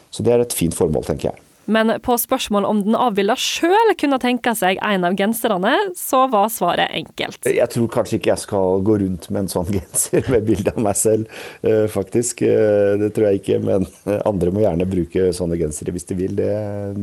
[0.08, 1.47] så det er et fint formål, tenker jeg.
[1.68, 6.48] Men på spørsmål om den avbilda sjøl kunne tenke seg en av genserne, så var
[6.54, 7.44] svaret enkelt.
[7.44, 10.82] Jeg tror kanskje ikke jeg skal gå rundt med en sånn genser med bilde av
[10.88, 12.46] meg selv, eh, faktisk.
[12.48, 13.88] Eh, det tror jeg ikke, men
[14.24, 16.36] andre må gjerne bruke sånne gensere hvis de vil.
[16.40, 16.52] Det,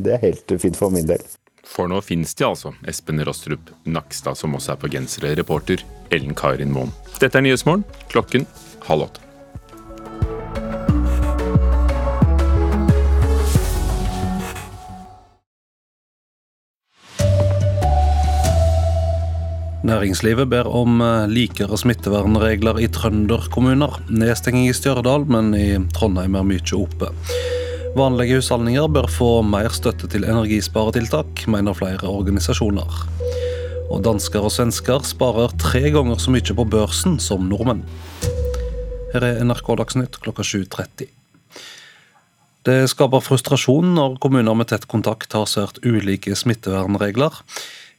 [0.05, 1.25] det er helt fint for min del.
[1.65, 6.37] For nå finnes de altså, Espen Rostrup Nakstad, som også er på gensere, reporter Ellen
[6.39, 6.93] Karin Moen.
[7.19, 8.49] Dette er Nyhetsmorgen, klokken
[8.89, 9.24] halv åtte.
[19.85, 23.99] Næringslivet ber om eh, likere smittevernregler i trønderkommuner.
[24.09, 27.11] Nedstenging i Stjørdal, men i Trondheim er mye oppe.
[27.95, 32.97] Vanlige husholdninger bør få mer støtte til energisparetiltak, mener flere organisasjoner.
[33.93, 37.85] Og dansker og svensker sparer tre ganger så mye på børsen som nordmenn.
[39.13, 41.13] Her er NRK Dagsnytt klokka 7.30.
[42.65, 47.45] Det skaper frustrasjon når kommuner med tett kontakt har svært ulike smittevernregler.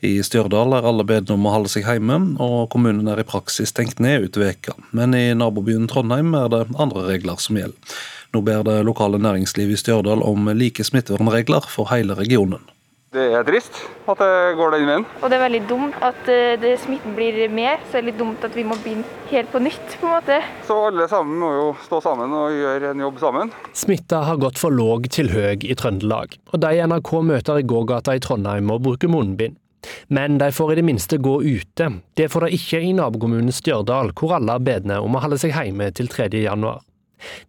[0.04, 3.72] I Stjørdal er alle bedt om å holde seg hjemme, og kommunen er i praksis
[3.72, 4.76] stengt ned ut veka.
[4.92, 7.98] Men i nabobyen Trondheim er det andre regler som gjelder.
[8.36, 12.64] Nå ber det lokale næringslivet i Stjørdal om like smittevernregler for hele regionen.
[13.16, 13.78] Det er trist
[14.12, 15.06] at det går den veien.
[15.24, 18.18] Og det er veldig dumt at eh, det, smitten blir mer, så det er litt
[18.20, 19.96] dumt at vi må begynne helt på nytt.
[20.02, 20.42] på en måte.
[20.68, 23.54] Så alle sammen må jo stå sammen og gjøre en jobb sammen.
[23.72, 28.18] Smitta har gått for låg til høy i Trøndelag, og de NRK møter i gågata
[28.18, 29.56] i Trondheim må bruke munnbind.
[30.08, 31.92] Men de får i det minste gå ute.
[32.18, 35.56] Det får de ikke i nabokommunen Stjørdal, hvor alle er bedne om å holde seg
[35.56, 36.32] hjemme til 3.
[36.46, 36.84] januar.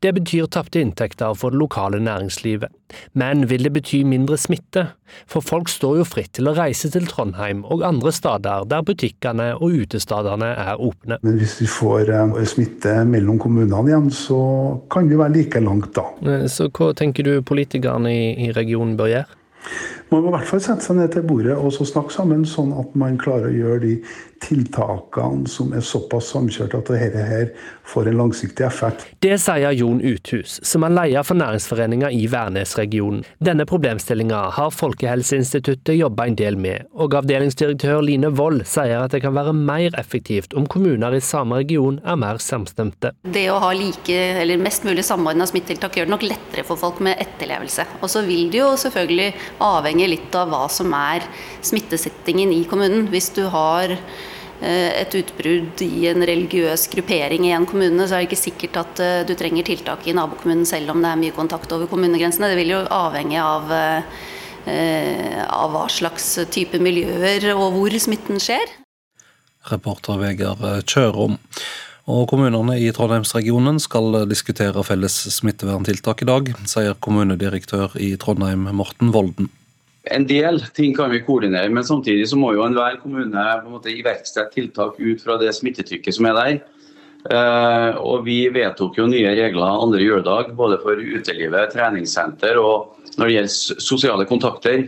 [0.01, 2.73] Det betyr tapte inntekter for det lokale næringslivet.
[3.19, 4.87] Men vil det bety mindre smitte?
[5.31, 9.53] For folk står jo fritt til å reise til Trondheim og andre steder der butikkene
[9.57, 11.21] og utestedene er åpne.
[11.27, 14.41] Men hvis vi får eh, smitte mellom kommunene igjen, så
[14.93, 16.07] kan vi være like langt da.
[16.27, 19.43] Eh, så hva tenker du politikerne i regionen bør gjøre?
[20.11, 22.93] Man må i hvert fall sette seg ned til bordet og snakke sammen, sånn at
[22.99, 23.95] man klarer å gjøre de
[24.43, 27.51] tiltakene som er såpass samkjørt at dette her
[27.87, 29.05] får en langsiktig effekt.
[29.23, 33.25] Det sier Jon Uthus, som er leder for næringsforeninga i Værnesregionen.
[33.43, 39.23] Denne problemstillinga har Folkehelseinstituttet jobba en del med, og avdelingsdirektør Line Wold sier at det
[39.25, 43.13] kan være mer effektivt om kommuner i samme region er mer samstemte.
[43.23, 47.03] Det å ha like, eller mest mulig samordna smittetiltak gjør det nok lettere for folk
[47.05, 47.87] med etterlevelse.
[48.03, 49.33] Og så vil det jo selvfølgelig
[49.65, 51.27] avhenge litt av hva som er
[51.65, 53.07] smittesettingen i kommunen.
[53.13, 53.97] Hvis du har
[54.65, 59.03] et utbrudd i en religiøs gruppering i en kommune, så er det ikke sikkert at
[59.05, 62.49] eh, du trenger tiltak i nabokommunen selv om det er mye kontakt over kommunegrensene.
[62.53, 68.65] Det vil jo avhenge av, eh, av hva slags type miljøer og hvor smitten skjer.
[69.73, 71.37] Reporter Vegard Kjørom.
[72.07, 79.11] Og Kommunene i Trondheimsregionen skal diskutere felles smitteverntiltak i dag, sier kommunedirektør i Trondheim Morten
[79.11, 79.51] Volden.
[80.11, 83.75] En del ting kan vi koordinere, men samtidig så må jo enhver kommune på en
[83.75, 86.59] måte iverksette tiltak ut fra det smittetrykket som er der.
[87.27, 93.27] Uh, og Vi vedtok jo nye regler andre juledag, både for utelivet, treningssenter og når
[93.27, 94.87] det gjelder sosiale kontakter.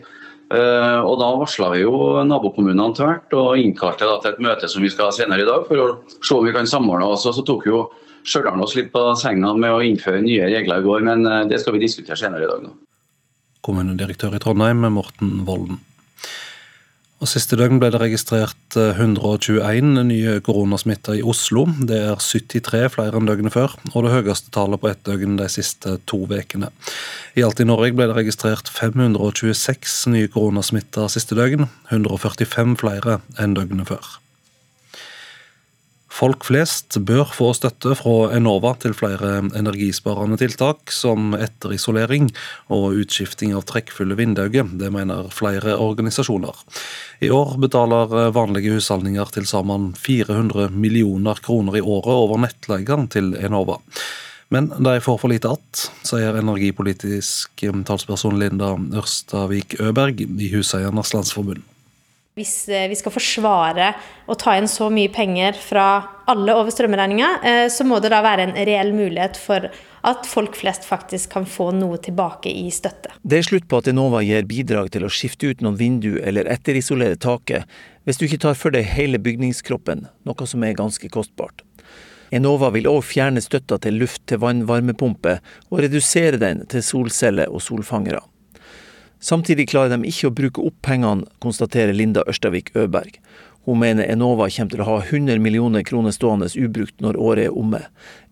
[0.48, 4.92] Uh, og Da varsla vi jo nabokommunene tvert og innkalte til et møte som vi
[4.92, 5.88] skal ha senere i dag, for å
[6.22, 7.26] se om vi kan samordne oss.
[7.26, 7.88] Og så tok jo
[8.28, 11.62] Stjørdal oss litt på senga med å innføre nye regler i går, men uh, det
[11.62, 12.66] skal vi diskutere senere i dag.
[12.66, 12.87] nå
[13.66, 15.82] kommunedirektør i Trondheim, Morten Volden.
[17.18, 21.64] Og Siste døgn ble det registrert 121 eh, nye koronasmitta i Oslo.
[21.88, 25.48] Det er 73 flere enn døgnet før, og det høyeste tallet på ett døgn de
[25.50, 26.70] siste to ukene.
[27.34, 33.58] I alt i Norge ble det registrert 526 nye koronasmitta siste døgn, 145 flere enn
[33.58, 34.14] døgnet før.
[36.18, 42.26] Folk flest bør få støtte fra Enova til flere energisparende tiltak, som etterisolering
[42.74, 44.50] og utskifting av trekkfulle vinduer.
[44.50, 46.58] Det mener flere organisasjoner.
[47.22, 53.36] I år betaler vanlige husholdninger til sammen 400 millioner kroner i året over nettleien til
[53.38, 53.78] Enova.
[54.50, 61.62] Men de får for lite att, sier energipolitisk talsperson Linda Ørstavik Øberg i Huseiernes Landsforbund.
[62.38, 63.92] Hvis eh, vi skal forsvare
[64.30, 65.88] å ta inn så mye penger fra
[66.30, 69.66] alle over strømregninga, eh, så må det da være en reell mulighet for
[70.08, 73.10] at folk flest faktisk kan få noe tilbake i støtte.
[73.26, 76.48] Det er slutt på at Enova gir bidrag til å skifte ut noen vindu eller
[76.52, 77.66] etterisolere taket,
[78.06, 81.66] hvis du ikke tar for deg hele bygningskroppen, noe som er ganske kostbart.
[82.30, 85.38] Enova vil òg fjerne støtta til luft-til-vann-varmepumpe,
[85.72, 88.20] og redusere den til solceller og solfangere.
[89.20, 93.18] Samtidig klarer de ikke å bruke opp pengene, konstaterer Linda Ørstavik Øberg.
[93.68, 97.56] Hun mener Enova kommer til å ha 100 millioner kroner stående ubrukt når året er
[97.58, 97.82] omme.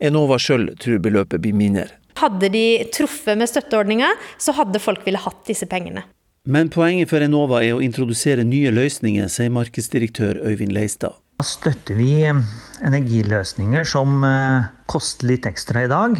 [0.00, 1.90] Enova sjøl tror beløpet blir mindre.
[2.16, 6.06] Hadde de truffet med støtteordninga, så hadde folk ville hatt disse pengene.
[6.48, 11.18] Men poenget for Enova er å introdusere nye løsninger, sier markedsdirektør Øyvind Leistad.
[11.36, 16.16] Da støtter vi energiløsninger som eh, koster litt ekstra i dag,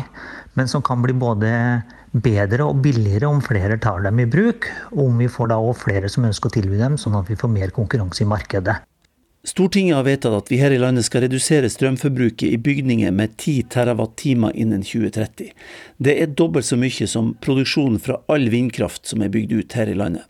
[0.59, 1.55] men som kan bli både
[2.23, 5.79] bedre og billigere om flere tar dem i bruk, og om vi får da òg
[5.81, 8.77] flere som ønsker å tilby dem, sånn at vi får mer konkurranse i markedet.
[9.47, 13.69] Stortinget har vedtatt at vi her i landet skal redusere strømforbruket i bygninger med 10
[13.71, 15.53] TWh innen 2030.
[16.03, 19.93] Det er dobbelt så mye som produksjonen fra all vindkraft som er bygd ut her
[19.93, 20.27] i landet.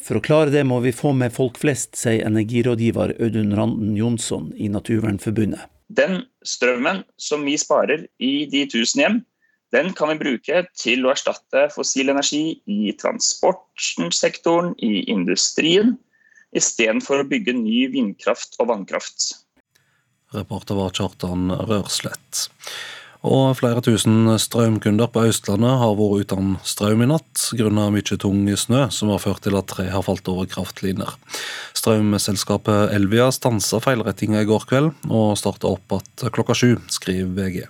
[0.00, 4.48] For å klare det må vi få med folk flest, sier energirådgiver Audun Randen Jonsson
[4.56, 5.68] i Naturvernforbundet.
[5.92, 9.20] Den strømmen som vi sparer i de tusen hjem,
[9.74, 15.96] den kan vi bruke til å erstatte fossil energi i transportsektoren, i industrien,
[16.54, 19.32] istedenfor å bygge ny vindkraft og vannkraft.
[20.34, 22.46] Reporter var Kjartan Rørslett.
[23.24, 28.42] Og flere tusen strømkunder på Østlandet har vært uten strøm i natt grunnet mye tung
[28.52, 31.14] snø, som har ført til at tre har falt over kraftlinjer.
[31.72, 37.64] Strømselskapet Elvia stansa feilrettinga i går kveld, og starta opp igjen klokka sju, skriver VG.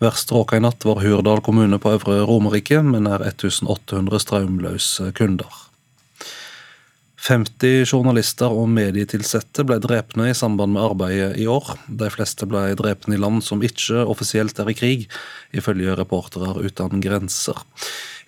[0.00, 5.64] Verst råka i natt var Hurdal kommune på Øvre Romerike, med nær 1800 strømløse kunder.
[7.26, 11.72] 50 journalister og medietilsatte ble drepne i samband med arbeidet i år.
[11.88, 15.08] De fleste ble drepne i land som ikke offisielt er i krig,
[15.50, 17.58] ifølge Reportere uten grenser.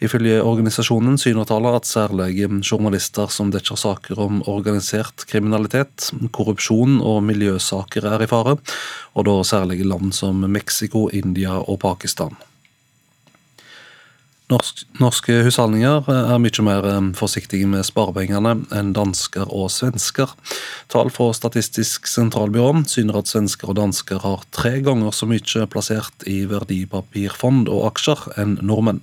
[0.02, 7.22] Ifølge organisasjonen syner tallene at særlig journalister som dekker saker om organisert kriminalitet, korrupsjon og
[7.26, 8.58] miljøsaker er i fare,
[9.14, 12.34] og da særlig land som Mexico, India og Pakistan.
[14.48, 20.32] Norsk, norske husholdninger er mye mer eh, forsiktige med sparepengene enn dansker og svensker.
[20.88, 26.24] Tall fra Statistisk sentralbyrå syner at svensker og dansker har tre ganger så mye plassert
[26.24, 29.02] i verdipapirfond og aksjer enn nordmenn.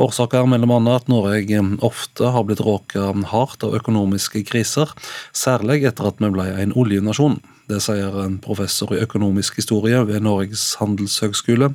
[0.00, 4.94] Årsaken er mellom annet at Norge eh, ofte har blitt råket hardt av økonomiske kriser,
[5.34, 7.40] særlig etter at vi ble en oljenasjon.
[7.66, 11.74] Det sier en professor i økonomisk historie ved Norges handelshøgskole,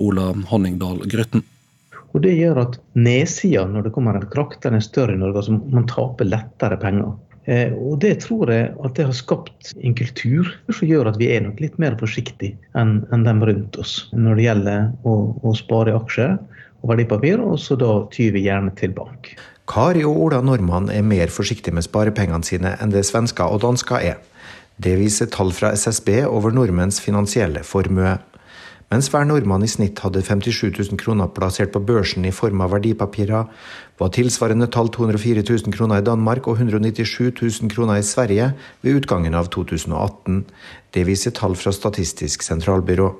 [0.00, 1.44] Ola Honningdal Grytten.
[2.14, 5.42] Og Det gjør at nedsida når det kommer en krakk, den er større i Norge.
[5.42, 7.12] altså Man taper lettere penger.
[7.46, 11.30] Eh, og Det tror jeg at det har skapt en kultur som gjør at vi
[11.32, 15.54] er nok litt mer forsiktige enn, en dem rundt oss når det gjelder å, å
[15.56, 16.36] spare i aksjer
[16.80, 19.34] og verdipapir, og så da tyr vi gjerne til bank.
[19.70, 24.02] Kari og Ola Nordmann er mer forsiktige med sparepengene sine enn det svensker og dansker
[24.02, 24.18] er.
[24.80, 28.16] Det viser tall fra SSB over nordmenns finansielle formue.
[28.90, 32.72] Mens hver nordmann i snitt hadde 57 000 kroner plassert på børsen i form av
[32.74, 33.46] verdipapirer,
[34.02, 38.50] var tilsvarende tall 204 000 kroner i Danmark og 197 000 kroner i Sverige
[38.82, 40.42] ved utgangen av 2018.
[40.90, 43.12] Det viser tall fra Statistisk sentralbyrå.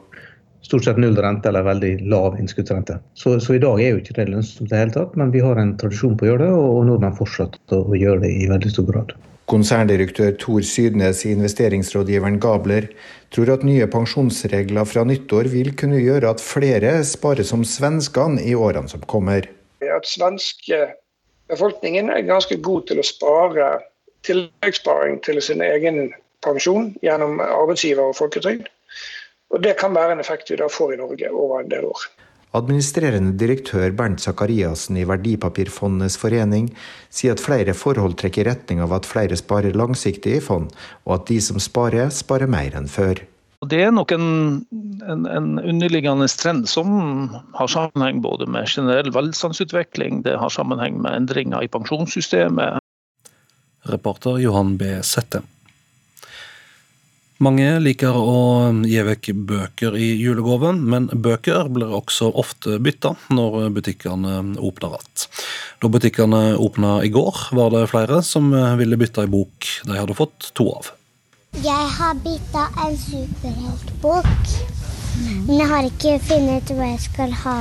[0.66, 2.98] stort sett null rente eller veldig lav innskuddsrente.
[3.14, 5.40] Så, så, i dag er jo ikke det lønnsomt i det hele tatt, men vi
[5.42, 8.70] har en tradisjon på å gjøre det, og nordmenn fortsetter å gjøre det i veldig
[8.74, 9.14] stor grad.
[9.50, 12.86] Konserndirektør Tor Sydnes i investeringsrådgiveren Gabler
[13.34, 18.54] tror at nye pensjonsregler fra nyttår vil kunne gjøre at flere sparer som svenskene i
[18.54, 19.48] årene som kommer.
[19.82, 20.78] At svenske
[21.50, 23.72] befolkningen er ganske god til å spare
[24.26, 26.12] tilleggssparing til sin egen
[26.46, 28.70] pensjon gjennom arbeidsgiver og folketrygd.
[29.50, 32.06] Og Det kan være en effekt vi da får i Norge over en del år.
[32.50, 36.66] Administrerende direktør Bernt Sakariassen i Verdipapirfondenes forening
[37.06, 40.72] sier at flere forhold trekker i retning av at flere sparer langsiktig i fond,
[41.06, 43.22] og at de som sparer, sparer mer enn før.
[43.70, 44.26] Det er nok en,
[45.04, 46.90] en, en, underliggende trend som
[47.54, 52.80] har sammenheng både med generell velstandsutvikling, det har sammenheng med endringer i pensjonssystemet.
[53.90, 54.96] Reporter Johan B.
[55.06, 55.44] Sette.
[57.40, 58.40] Mange liker å
[58.84, 65.24] gi vekk bøker i julegaven, men bøker blir også ofte bytta når butikkene åpner igjen.
[65.80, 70.18] Da butikkene åpna i går, var det flere som ville bytte ei bok de hadde
[70.18, 70.92] fått to av.
[71.64, 74.54] Jeg har bytta en superheltbok,
[75.48, 77.58] men jeg har ikke funnet ut hva jeg skal ha.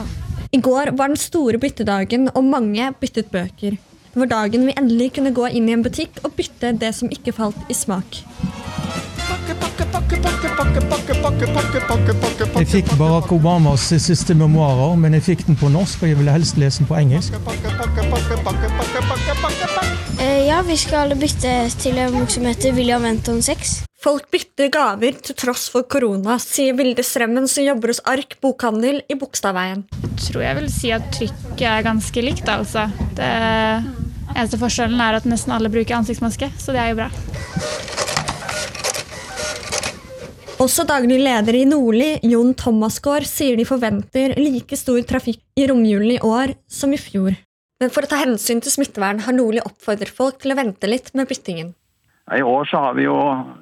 [0.52, 3.80] I går var den store byttedagen, og mange byttet bøker.
[4.12, 7.08] Det var dagen vi endelig kunne gå inn i en butikk og bytte det som
[7.16, 8.26] ikke falt i smak.
[12.60, 16.34] Jeg fikk Barack Obamas siste memoarer, men jeg fikk den på norsk, og jeg ville
[16.34, 17.36] helst lese den på engelsk.
[20.49, 23.76] Ja, vi skal bytte til en bok som heter William Wenton 6.
[23.99, 29.01] Folk bytter gaver til tross for korona, sier Vilde Strømmen, som jobber hos Ark bokhandel
[29.12, 29.84] i Bogstadveien.
[30.01, 32.88] Jeg tror jeg vil si at trykket er ganske likt, altså.
[33.20, 33.30] Det
[34.36, 37.10] eneste forskjellen er at nesten alle bruker ansiktsmaske, så det er jo bra.
[40.60, 46.18] Også daglig leder i Nordli, Jon Thomasgaard, sier de forventer like stor trafikk i romjulen
[46.18, 47.38] i år som i fjor.
[47.80, 51.14] Men for å ta hensyn til smittevern har Nordli oppfordret folk til å vente litt
[51.16, 51.72] med byttingen.
[52.36, 53.16] I år så har vi jo,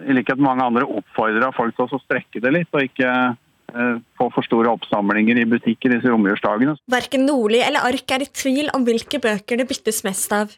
[0.10, 3.96] i likhet med mange andre, oppfordra folk til å strekke det litt, og ikke eh,
[4.18, 6.80] få for store oppsamlinger i butikker disse romjulsdagene.
[6.90, 10.58] Verken Nordli eller Ark er i tvil om hvilke bøker det byttes mest av.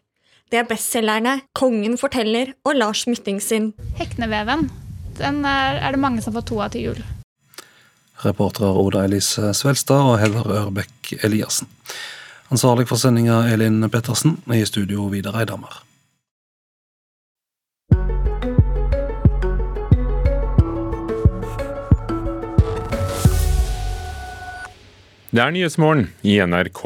[0.49, 3.73] Det er bestselgerne, Kongen forteller og Lars Mytting sin.
[3.99, 4.69] Hekneveven
[5.19, 7.01] den er, er det mange som får to av til jul.
[8.23, 11.69] Reportere Oda Elise Svelstad og Heller Ørbekk Eliassen.
[12.51, 15.83] Ansvarlig for sendinga Elin Pettersen, i studio Vidar Eidhammer.
[25.29, 26.79] Det er Nyhetsmorgen i NRK.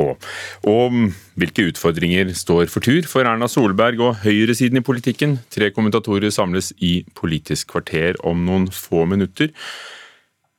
[0.67, 0.95] Og
[1.39, 5.37] hvilke utfordringer står for tur for Erna Solberg og høyresiden i politikken?
[5.47, 9.53] Tre kommentatorer samles i Politisk kvarter om noen få minutter.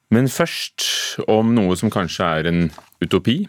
[0.09, 0.89] Men først
[1.28, 2.64] om noe som kanskje er en
[3.05, 3.43] utopi.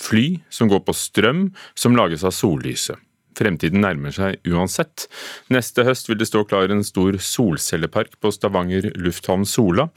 [0.00, 2.96] Fly som går på strøm, som lages av sollyset.
[3.36, 5.04] Fremtiden nærmer seg uansett.
[5.52, 9.90] Neste høst vil det stå klar en stor solcellepark på Stavanger lufthavn Sola.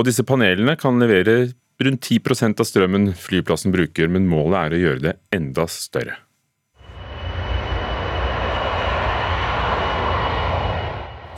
[0.00, 1.50] Og disse panelene kan levere
[1.80, 6.18] rundt 10% av strømmen flyplassen bruker, men målet er å gjøre det enda større.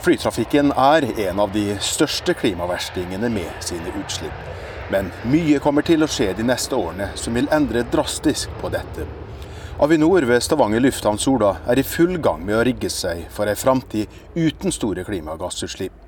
[0.03, 4.49] Flytrafikken er en av de største klimaverstingene med sine utslipp.
[4.91, 9.07] Men mye kommer til å skje de neste årene som vil endre drastisk på dette.
[9.79, 13.55] Avinor ved Stavanger lufthavn Sola er i full gang med å rigge seg for ei
[13.55, 16.02] framtid uten store klimagassutslipp.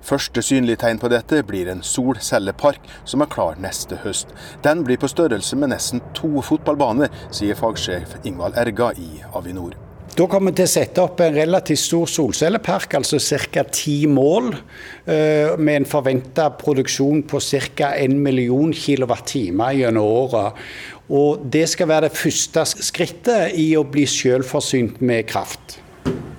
[0.00, 4.32] Første synlige tegn på dette blir en solcellepark som er klar neste høst.
[4.64, 9.76] Den blir på størrelse med nesten to fotballbaner, sier fagsjef Ingvald Erga i Avinor.
[10.16, 13.20] Da kommer vi til å sette opp en relativt stor solcellepark, altså
[13.52, 13.62] ca.
[13.70, 14.50] ti mål,
[15.06, 17.92] eh, med en forventa produksjon på ca.
[17.94, 19.36] 1 million kWt
[19.76, 20.52] gjennom året.
[21.10, 25.78] Og det skal være det første skrittet i å bli selvforsynt med kraft.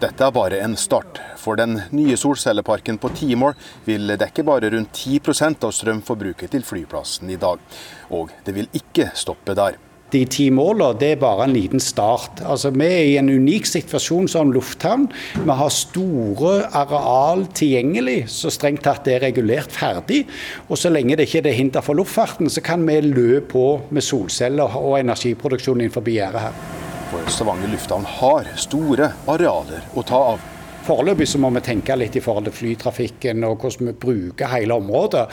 [0.02, 3.54] Dette er bare en start, for den nye solcelleparken på Timor
[3.86, 7.62] vil dekke bare rundt 10% av strømforbruket til flyplassen i dag.
[8.10, 9.78] Og det vil ikke stoppe der.
[10.12, 12.42] De ti målene det er bare en liten start.
[12.44, 15.08] Altså, Vi er i en unik situasjon som lufthavn.
[15.38, 20.26] Vi har store areal tilgjengelig, så strengt tatt det er regulert ferdig.
[20.68, 24.04] Og så lenge det ikke er hinder for luftfarten, så kan vi løpe på med
[24.04, 26.91] solceller og energiproduksjon innenfor gjerdet her.
[27.12, 30.44] For Stavanger lufthavn har store arealer å ta av.
[30.86, 34.78] Foreløpig så må vi tenke litt i forhold til flytrafikken og hvordan vi bruker hele
[34.80, 35.26] området.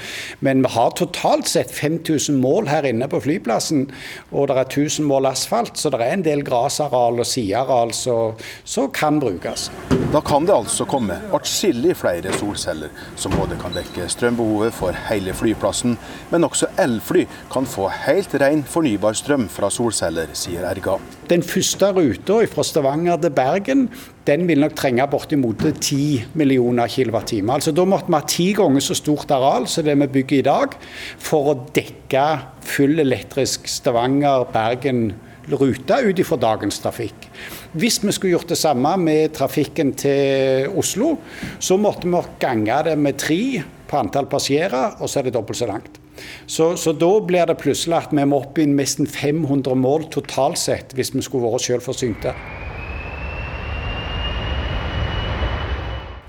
[0.42, 3.86] Men vi har totalt sett 5000 mål her inne på flyplassen.
[4.32, 8.92] Og det er 1000 mål asfalt, så det er en del grasareal og sideareal som
[8.98, 9.70] kan brukes.
[10.09, 12.88] Da kan det altså komme atskillig flere solceller,
[13.20, 15.98] som både kan dekke strømbehovet for hele flyplassen,
[16.30, 20.96] men også elfly kan få helt ren fornybar strøm fra solceller, sier Erga.
[21.28, 23.92] Den første ruta fra Stavanger til Bergen
[24.24, 27.44] den vil nok trenge bortimot 10 millioner kWt.
[27.44, 30.48] Altså, da måtte vi ha ti ganger så stort areal som det vi bygger i
[30.48, 30.72] dag,
[31.20, 32.24] for å dekke
[32.64, 37.28] full elektrisk Stavanger-Bergen-rute ut ifra dagens trafikk.
[37.76, 41.16] Hvis vi skulle gjort det samme med trafikken til Oslo,
[41.60, 43.40] så måtte vi gange det med tre
[43.88, 45.98] på antall passasjerer, og så er det dobbelt så langt.
[46.46, 50.58] Så, så, da blir det plutselig at vi må opp i nesten 500 mål totalt
[50.58, 52.34] sett, hvis vi skulle vært selvforsynte.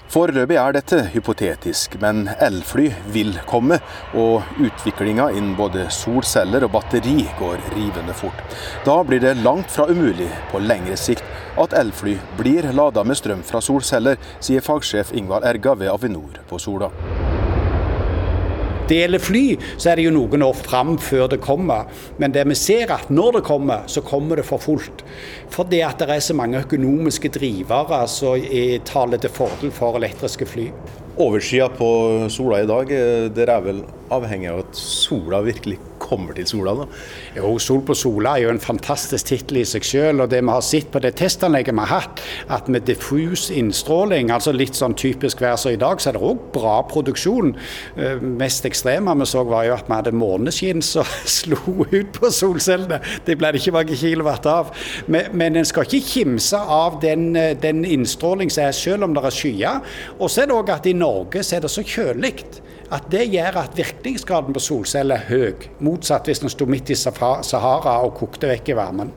[0.10, 3.78] Foreløpig er dette hypotetisk, men elfly vil komme,
[4.18, 8.42] og utviklinga innen både solceller og batteri går rivende fort.
[8.88, 11.22] Da blir det langt fra umulig på lengre sikt
[11.62, 16.58] at elfly blir lada med strøm fra solceller, sier fagsjef Ingvar Erga ved Avinor på
[16.58, 16.90] Sola
[18.90, 19.44] det gjelder fly,
[19.78, 21.90] så er det jo noen år fram før det kommer.
[22.22, 25.04] Men det vi ser at når det kommer, så kommer det for fullt.
[25.54, 28.50] Fordi at det er så mange økonomiske drivere som
[28.90, 30.70] taler til fordel for elektriske fly.
[31.20, 31.92] Oversida på
[32.32, 33.86] Sola i dag, eh, dere er vel
[34.16, 35.80] avhengig av at sola virkelig
[36.10, 36.74] kommer til Sola?
[36.82, 36.88] da?
[37.38, 40.26] Jo, Sol på Sola er jo en fantastisk tittel i seg selv.
[40.26, 44.32] Og det vi har sett på det testanlegget vi har hatt, at med diffus innstråling,
[44.34, 47.54] altså litt sånn typisk vær som i dag, så er det òg bra produksjon.
[47.98, 51.08] Uh, mest ekstreme vi så var jo at vi hadde måneskinn som
[51.40, 51.60] slo
[51.92, 53.02] ut på solcellene.
[53.26, 54.74] Det ble det ikke mange kilowatt av.
[55.08, 59.16] Men, men en skal ikke kimse av den, eh, den innstråling som er, selv om
[59.16, 59.94] det er skyer.
[60.20, 62.34] Og så er det òg at i Norge så er det så kjølig
[62.90, 66.98] at det gjør at virkningsgraden på solceller er høy, motsatt hvis den sto midt i
[66.98, 69.12] Sahara og kokte vekk i varmen.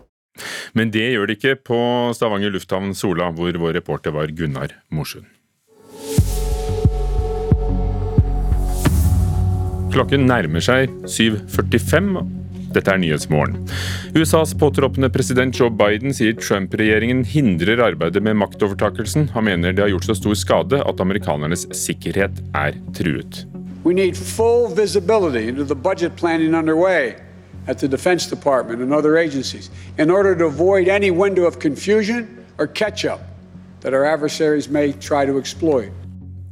[0.76, 1.78] Men det gjør det ikke på
[2.16, 5.28] Stavanger lufthavn Sola, hvor vår reporter var Gunnar Morsund.
[9.92, 12.14] Klokken nærmer seg 7.45.
[12.72, 13.58] Dette er Nyhetsmorgen.
[14.16, 19.28] USAs påtroppende president Joe Biden sier Trump-regjeringen hindrer arbeidet med maktovertakelsen.
[19.36, 23.44] Han mener det har gjort så stor skade at amerikanernes sikkerhet er truet.
[23.84, 27.16] We need full visibility into the budget planning underway
[27.66, 32.28] at the Defense Department and other agencies in order to avoid any window of confusion
[32.58, 33.20] or catch up
[33.80, 35.90] that our adversaries may try to exploit.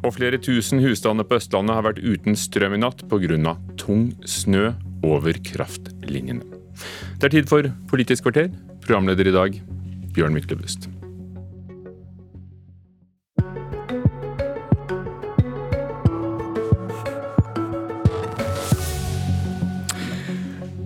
[0.02, 3.56] Og flere tusen husstander på Østlandet har vært uten strøm i natt pga.
[3.76, 4.72] tung snø
[5.04, 6.42] over kraftlinjene.
[7.20, 8.48] Det er tid for Politisk kvarter.
[8.80, 9.62] Programleder i dag,
[10.14, 10.88] Bjørn Myklebust.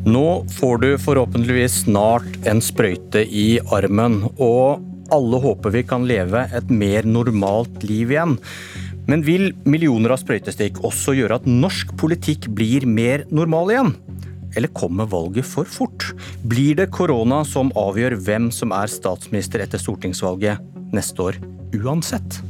[0.05, 4.85] Nå får du forhåpentligvis snart en sprøyte i armen, og
[5.15, 8.37] alle håper vi kan leve et mer normalt liv igjen.
[9.09, 13.93] Men vil millioner av sprøytestikk også gjøre at norsk politikk blir mer normal igjen?
[14.53, 16.11] Eller kommer valget for fort?
[16.45, 21.41] Blir det korona som avgjør hvem som er statsminister etter stortingsvalget neste år,
[21.81, 22.45] uansett?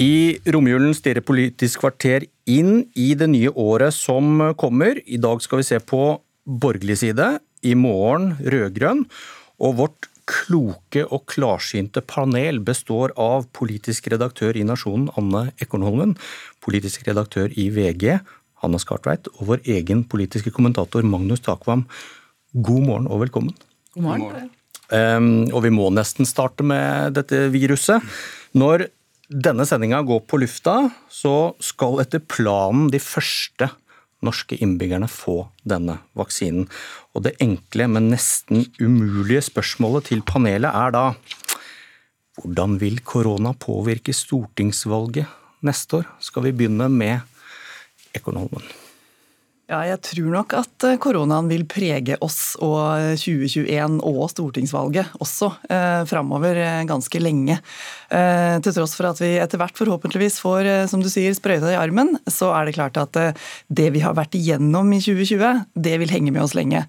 [0.00, 4.96] I romjulen stirrer Politisk kvarter inn i det nye året som kommer.
[5.04, 7.26] I dag skal vi se på borgerlig side,
[7.62, 9.04] i morgen rød-grønn.
[9.62, 16.16] Og vårt kloke og klarsynte panel består av politisk redaktør i Nasjonen, Anne Ekornholmen,
[16.64, 18.16] politisk redaktør i VG,
[18.62, 21.84] Hanne Skartveit, og vår egen politiske kommentator Magnus Takvam.
[22.52, 23.54] God morgen og velkommen.
[23.94, 24.50] God morgen.
[24.92, 28.02] Um, og vi må nesten starte med dette viruset.
[28.56, 28.88] Når
[29.32, 30.76] denne sendinga går på lufta,
[31.08, 33.70] så skal etter planen de første
[34.22, 36.68] norske innbyggerne få denne vaksinen.
[37.16, 41.06] Og det enkle, men nesten umulige spørsmålet til panelet er da
[42.40, 45.28] hvordan vil korona påvirke stortingsvalget
[45.66, 46.08] neste år?
[46.20, 47.20] Skal vi begynne med
[48.16, 48.81] Ekornholmen?
[49.72, 55.48] Ja, jeg tror nok at eh, koronaen vil prege oss og 2021 og stortingsvalget også
[55.72, 57.56] eh, framover eh, ganske lenge.
[58.12, 61.70] Eh, til tross for at vi etter hvert forhåpentligvis får eh, som du sier, sprøyta
[61.72, 65.64] i armen, så er det klart at eh, det vi har vært igjennom i 2020,
[65.88, 66.82] det vil henge med oss lenge.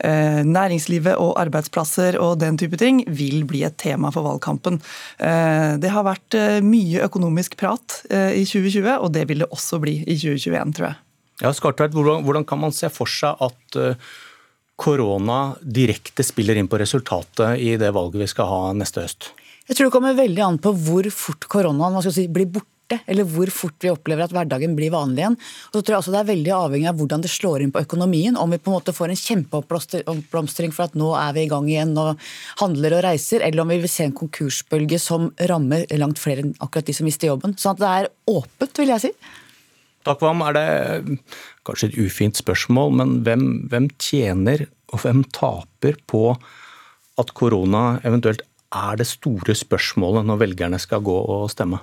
[0.00, 4.80] næringslivet og arbeidsplasser og den type ting vil bli et tema for valgkampen.
[5.20, 10.16] det har vært mye økonomisk prat i 2020, og det vil det også bli i
[10.16, 11.00] 2021, tror jeg.
[11.40, 14.10] Ja, Skartveit, hvordan, hvordan, kan man se for seg at uh,
[14.80, 19.30] korona direkte spiller inn på resultatet i det valget vi skal ha neste høst?
[19.70, 23.48] Jeg tror det kommer veldig an på hvor fort koronaen si, blir borte, eller hvor
[23.54, 25.36] fort vi opplever at hverdagen blir vanlig igjen.
[25.70, 27.84] Og så tror jeg også Det er veldig avhengig av hvordan det slår inn på
[27.86, 28.36] økonomien.
[28.36, 31.70] Om vi på en måte får en kjempeoppblomstring for at nå er vi i gang
[31.70, 32.18] igjen og
[32.60, 36.56] handler og reiser, eller om vi vil se en konkursbølge som rammer langt flere enn
[36.58, 37.54] akkurat de som mister jobben.
[37.56, 39.14] Sånn at det er åpent, vil jeg si.
[40.06, 40.40] Takk, Vam.
[40.48, 41.18] Er det
[41.68, 46.24] kanskje et ufint spørsmål, men hvem, hvem tjener og hvem taper på
[47.20, 51.82] at korona eventuelt er det store spørsmålet når velgerne skal gå og stemme?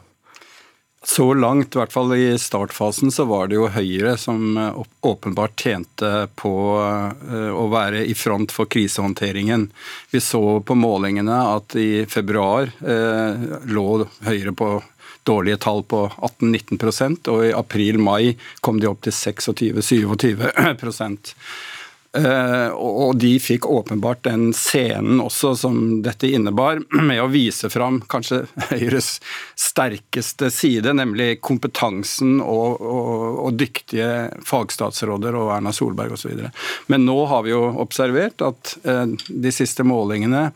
[1.08, 5.54] Så langt, i hvert fall i startfasen, så var det jo Høyre som eh, åpenbart
[5.62, 6.52] tjente på
[6.82, 9.70] eh, å være i front for krisehåndteringen.
[10.12, 13.88] Vi så på målingene at i februar eh, lå
[14.26, 14.72] Høyre på
[15.28, 20.46] dårlige tall på 18-19% og i april-mai kom de opp til 26-27
[22.18, 28.00] Uh, og de fikk åpenbart den scenen også som dette innebar, med å vise fram
[28.10, 29.18] kanskje Høyres
[29.60, 34.10] sterkeste side, nemlig kompetansen og, og, og dyktige
[34.48, 36.48] fagstatsråder og Erna Solberg osv.
[36.88, 40.48] Men nå har vi jo observert at uh, de siste målingene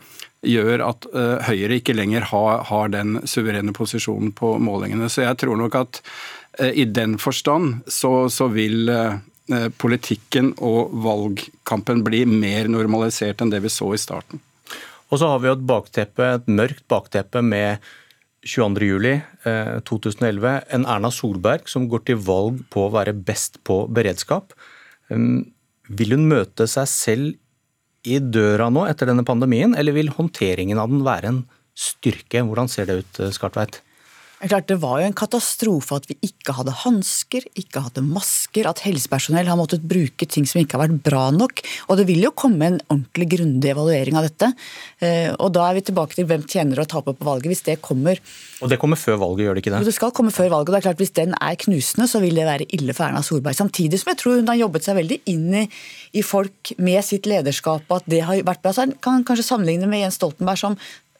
[0.42, 5.10] gjør at uh, Høyre ikke lenger har, har, den suverene posisjonen på målingene.
[5.12, 6.02] Så jeg tror nok at
[6.62, 8.90] i den forstand så, så vil
[9.50, 14.38] Eh, politikken og valgkampen bli mer normalisert enn det vi så i starten.
[15.10, 17.82] Og så har vi et bakteppe, et mørkt bakteppe med
[18.46, 20.46] 22.07.2011.
[20.46, 24.54] Eh, en Erna Solberg som går til valg på å være best på beredskap.
[25.10, 25.50] Um,
[25.90, 27.34] vil hun møte seg selv
[28.08, 31.40] i døra nå etter denne pandemien, eller vil håndteringen av den være en
[31.78, 32.42] styrke?
[32.42, 33.80] Hvordan ser det ut, Skartveit?
[34.42, 38.80] Klart, det var jo en katastrofe at vi ikke hadde hansker, ikke hadde masker, at
[38.82, 41.62] helsepersonell har måttet bruke ting som ikke har vært bra nok.
[41.86, 44.48] Og det vil jo komme en ordentlig grundig evaluering av dette.
[44.98, 47.78] Eh, og da er vi tilbake til hvem tjener og taper på valget, hvis det
[47.86, 48.18] kommer.
[48.58, 49.84] Og det kommer før valget, gjør det ikke det?
[49.92, 50.72] Det skal komme før valget.
[50.72, 53.22] og det er klart Hvis den er knusende, så vil det være ille for Erna
[53.22, 53.58] Solberg.
[53.58, 55.64] Samtidig som jeg tror hun har jobbet seg veldig inn i,
[56.18, 58.74] i folk med sitt lederskap, og at det har vært bra.
[58.74, 60.78] Så kan kanskje sammenligne med Jens Stoltenberg som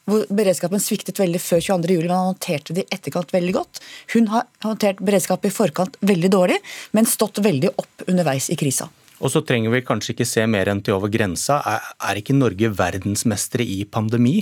[0.09, 1.95] hvor beredskapen sviktet veldig før 22.
[1.95, 3.83] juli, men han håndterte det i etterkant veldig godt.
[4.15, 6.59] Hun har håndtert beredskap i forkant veldig dårlig,
[6.97, 8.91] men stått veldig opp underveis i krisa.
[9.23, 11.61] Og så trenger vi kanskje ikke se mer enn til over grensa.
[12.03, 14.41] Er ikke Norge verdensmestere i pandemi,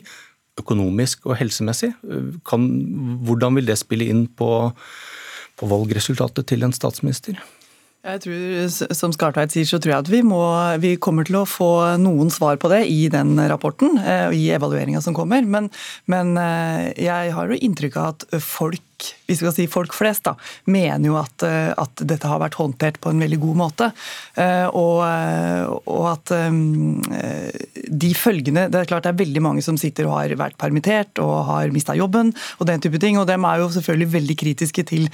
[0.61, 1.93] økonomisk og helsemessig?
[2.49, 2.69] Kan,
[3.29, 4.51] hvordan vil det spille inn på,
[5.61, 7.37] på valgresultatet til en statsminister?
[8.01, 10.41] Jeg tror, Som Skartveit sier, så tror jeg at vi, må,
[10.81, 15.03] vi, kommer til å få noen svar på det i den rapporten, eh, i evalueringa
[15.05, 15.45] som kommer.
[15.45, 15.69] Men,
[16.09, 18.81] men eh, jeg har jo inntrykk av at folk
[19.29, 20.35] vi skal si folk flest, da,
[20.71, 23.91] mener jo at, eh, at, dette har vært håndtert på en veldig god måte.
[24.41, 25.01] Og,
[25.91, 30.33] og, at de følgende Det er klart det er veldig mange som sitter og har
[30.39, 33.19] vært permittert og har mista jobben og den type ting.
[33.21, 35.09] Og dem er jo selvfølgelig veldig kritiske til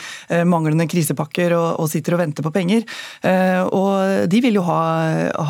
[0.47, 2.87] manglende krisepakker og, og sitter og venter på penger.
[3.27, 4.81] Eh, og de vil jo ha,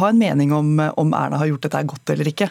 [0.00, 2.50] ha en mening om, om Erna har gjort dette godt eller ikke.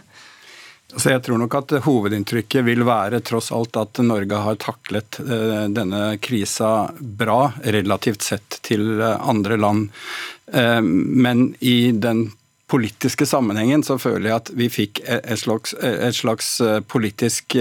[0.93, 5.65] Så jeg tror nok at Hovedinntrykket vil være tross alt at Norge har taklet eh,
[5.73, 9.89] denne krisa bra, relativt sett til andre land.
[10.53, 12.29] Eh, men i den
[12.67, 17.55] politiske sammenhengen så føler jeg at vi fikk et slags, et slags eh, politisk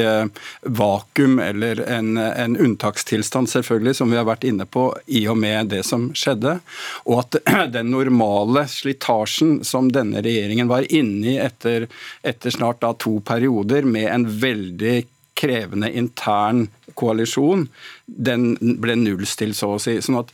[0.62, 5.72] vakuum, eller en, en, unntakstilstand, selvfølgelig, som vi har vært inne på, i og med
[5.74, 6.56] det som skjedde.
[7.04, 7.40] Og at
[7.76, 11.88] den normale slitasjen som denne regjeringen var inne i etter,
[12.24, 15.02] etter snart da to perioder, med en veldig
[15.34, 17.68] krevende intern koalisjon,
[18.06, 19.98] den ble nullstilt, så å si.
[20.02, 20.32] sånn at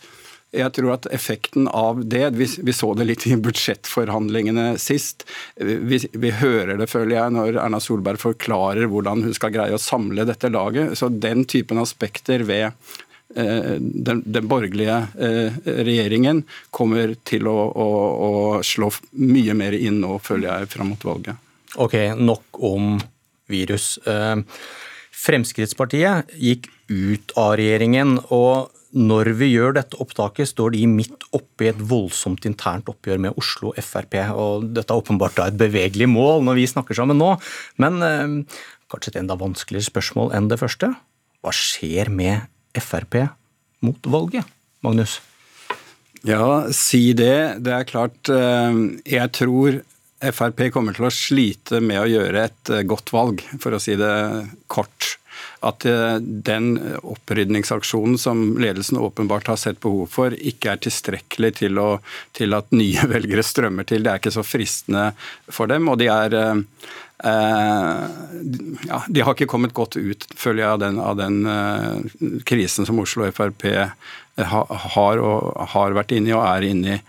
[0.51, 5.23] jeg tror at effekten av det Vi, vi så det litt i budsjettforhandlingene sist.
[5.57, 9.83] Vi, vi, hører det, føler jeg, når Erna Solberg forklarer hvordan hun skal greie å
[9.83, 10.97] samle dette laget.
[10.99, 16.43] Så den typen aspekter ved eh, den, den, borgerlige eh, regjeringen
[16.75, 18.33] kommer til å, å, å,
[18.67, 18.91] slå
[19.23, 21.39] mye mer inn nå, føler jeg, fram mot valget.
[21.79, 22.97] Ok, nok om
[23.51, 23.95] virus.
[24.03, 24.37] Eh,
[25.21, 28.19] Fremskrittspartiet gikk ut av regjeringen.
[28.35, 33.21] og når vi gjør dette opptaket, står de midt oppe i et voldsomt internt oppgjør
[33.23, 34.17] med Oslo Frp.
[34.35, 37.37] og Dette er åpenbart da et bevegelig mål når vi snakker sammen nå.
[37.83, 38.59] Men eh,
[38.91, 40.91] kanskje et enda vanskeligere spørsmål enn det første.
[41.41, 43.23] Hva skjer med Frp
[43.87, 44.49] mot valget,
[44.85, 45.21] Magnus?
[46.27, 47.63] Ja, si det.
[47.65, 49.81] Det er klart eh, Jeg tror
[50.21, 53.95] Frp kommer til å slite med å gjøre et eh, godt valg, for å si
[53.97, 54.13] det
[54.69, 55.15] kort
[55.67, 61.81] at eh, den opprydningsaksjonen som ledelsen åpenbart har sett behov for, ikke er tilstrekkelig til,
[61.81, 61.91] å,
[62.37, 64.05] til at nye velgere strømmer til.
[64.05, 65.11] Det er ikke så fristende
[65.49, 65.91] for dem.
[65.93, 66.63] og de er eh,
[68.89, 73.03] ja, De har ikke kommet godt ut, føler jeg, av den, av den krisen som
[73.03, 73.67] Oslo Frp
[74.41, 77.03] har, og, har vært inne i og er inne i.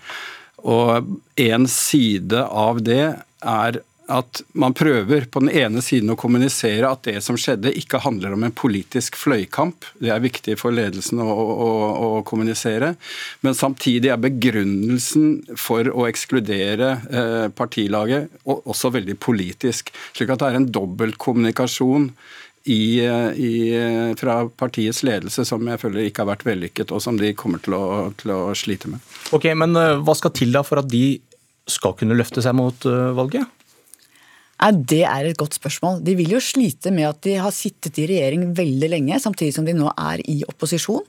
[0.68, 1.08] Og
[1.42, 3.06] en side av det
[3.42, 3.80] er
[4.12, 8.36] at man prøver på den ene siden å kommunisere at det som skjedde, ikke handler
[8.36, 9.88] om en politisk fløykamp.
[10.02, 11.70] Det er viktig for ledelsen å, å,
[12.08, 12.94] å kommunisere.
[13.46, 19.94] Men samtidig er begrunnelsen for å ekskludere eh, partilaget også veldig politisk.
[20.14, 22.12] Slik at det er en dobbeltkommunikasjon
[22.70, 23.74] i,
[24.20, 27.74] fra partiets ledelse som jeg føler ikke har vært vellykket, og som de kommer til
[27.78, 27.86] å,
[28.22, 29.02] til å slite med.
[29.34, 31.18] Ok, Men uh, hva skal til da for at de
[31.70, 33.50] skal kunne løfte seg mot uh, valget?
[34.62, 36.02] Nei, Det er et godt spørsmål.
[36.06, 39.66] De vil jo slite med at de har sittet i regjering veldig lenge, samtidig som
[39.66, 41.02] de nå er i opposisjon.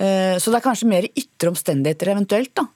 [0.00, 2.52] Uh, så det er kanskje mer ytre omstendigheter eventuelt.
[2.56, 2.66] da.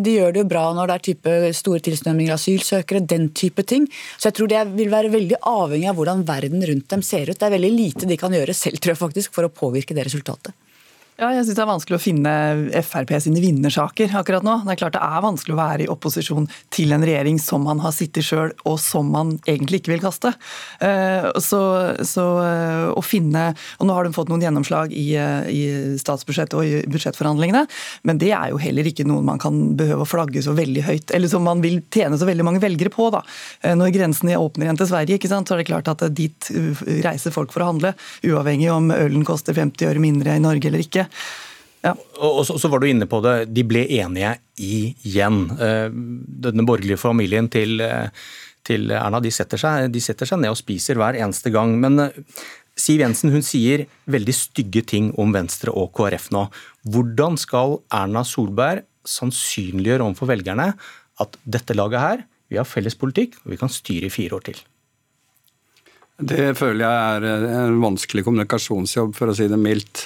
[0.00, 3.64] De gjør det jo bra når det er type store tilstrømninger av asylsøkere, den type
[3.68, 3.84] ting.
[4.16, 7.36] Så jeg tror det vil være veldig avhengig av hvordan verden rundt dem ser ut.
[7.36, 10.06] Det er veldig lite de kan gjøre selv, tror jeg faktisk, for å påvirke det
[10.08, 10.56] resultatet.
[11.14, 12.30] Ja, jeg synes Det er vanskelig å finne
[12.82, 14.56] Frp sine vinnersaker akkurat nå.
[14.64, 17.78] Det er klart det er vanskelig å være i opposisjon til en regjering som man
[17.84, 20.32] har sittet sjøl, og som man egentlig ikke vil kaste.
[20.82, 21.60] Eh, så,
[22.02, 23.46] så, eh, å finne
[23.78, 25.62] og Nå har de fått noen gjennomslag i, eh, i
[26.00, 27.62] statsbudsjettet og i budsjettforhandlingene,
[28.08, 31.14] men det er jo heller ikke noe man kan behøve å flagge så veldig høyt,
[31.14, 33.10] eller som man vil tjene så veldig mange velgere på.
[33.14, 33.22] da.
[33.62, 36.50] Når grensene åpner igjen til Sverige, ikke sant, så er det klart at dit
[37.04, 37.94] reiser folk for å handle,
[38.26, 41.03] uavhengig om ølen koster 50 øre mindre i Norge eller ikke.
[41.84, 41.92] Ja.
[42.24, 45.44] Og så, så, var du inne på det, de ble enige igjen.
[45.60, 45.88] Eh,
[46.46, 48.08] denne borgerlige familien til, eh,
[48.64, 51.76] til Erna de setter, seg, de setter, seg, ned og spiser hver eneste gang.
[51.82, 52.20] Men eh,
[52.80, 56.48] Siv Jensen hun sier veldig stygge ting om Venstre og KrF nå.
[56.90, 60.72] Hvordan skal Erna Solberg sannsynliggjøre overfor velgerne
[61.22, 64.48] at dette laget her, vi har felles politikk og vi kan styre i fire år
[64.48, 64.64] til?
[66.14, 67.24] Det føler jeg er
[67.64, 70.04] en vanskelig kommunikasjonsjobb, for å si det mildt.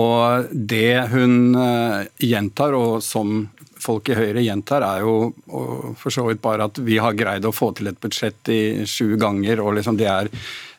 [0.00, 3.50] Og det hun eh, gjentar, og som
[3.82, 7.52] folk i Høyre gjentar, er jo for så vidt bare at vi har greid å
[7.52, 10.30] få til et budsjett i sju ganger, og liksom det er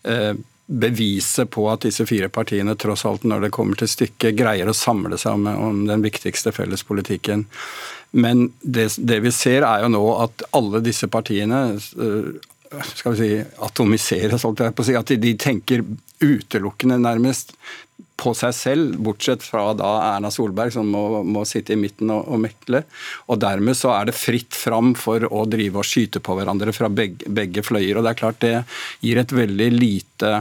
[0.09, 0.33] eh,
[0.65, 4.77] beviset på at disse fire partiene tross alt når det kommer til stykket, greier å
[4.77, 7.45] samle seg om, om den viktigste fellespolitikken.
[8.15, 12.49] Men det, det, vi ser er jo nå at alle disse partiene eh,
[12.95, 14.95] skal vi si, atomiseres, holdt jeg på å si.
[14.97, 15.83] At de tenker
[16.23, 17.53] utelukkende nærmest
[18.19, 22.27] på seg selv, bortsett fra da Erna Solberg, som må, må sitte i midten og,
[22.29, 22.83] og, mekle.
[23.33, 26.89] Og dermed så er det fritt fram for å drive og skyte på hverandre fra
[26.93, 27.97] begge, begge fløyer.
[27.97, 28.53] Og det er klart det
[29.03, 30.35] gir et veldig lite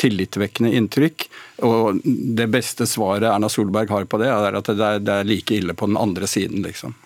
[0.00, 1.28] tillitvekkende inntrykk.
[1.68, 5.28] Og det beste svaret Erna Solberg har på det, er at det er, det er
[5.28, 6.96] like ille på den andre siden, liksom.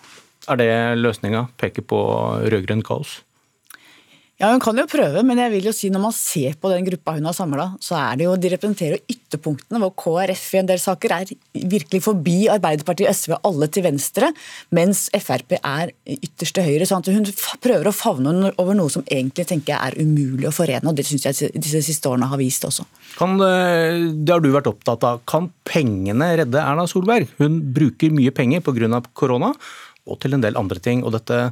[0.47, 1.49] Er det løsninga?
[1.59, 2.01] Peker på
[2.47, 3.19] rød-grønn kaos?
[4.37, 6.85] Ja, Hun kan jo prøve, men jeg vil jo si når man ser på den
[6.85, 10.67] gruppa hun har samla, så er det jo, de representerer ytterpunktene, hvor KrF i en
[10.69, 14.29] del saker er virkelig forbi Arbeiderpartiet, SV alle til venstre,
[14.77, 16.85] mens Frp er ytterste høyre.
[16.85, 17.25] sånn at Hun
[17.65, 21.07] prøver å favne over noe som egentlig tenker jeg er umulig å forene, og det
[21.09, 22.85] syns jeg disse siste årene har vist også.
[23.17, 25.25] Kan, eh, det har du vært opptatt av.
[25.25, 27.25] Kan pengene redde Erna Solberg?
[27.41, 29.01] Hun bruker mye penger pga.
[29.15, 29.55] korona,
[30.05, 31.03] og til en del andre ting.
[31.03, 31.51] og dette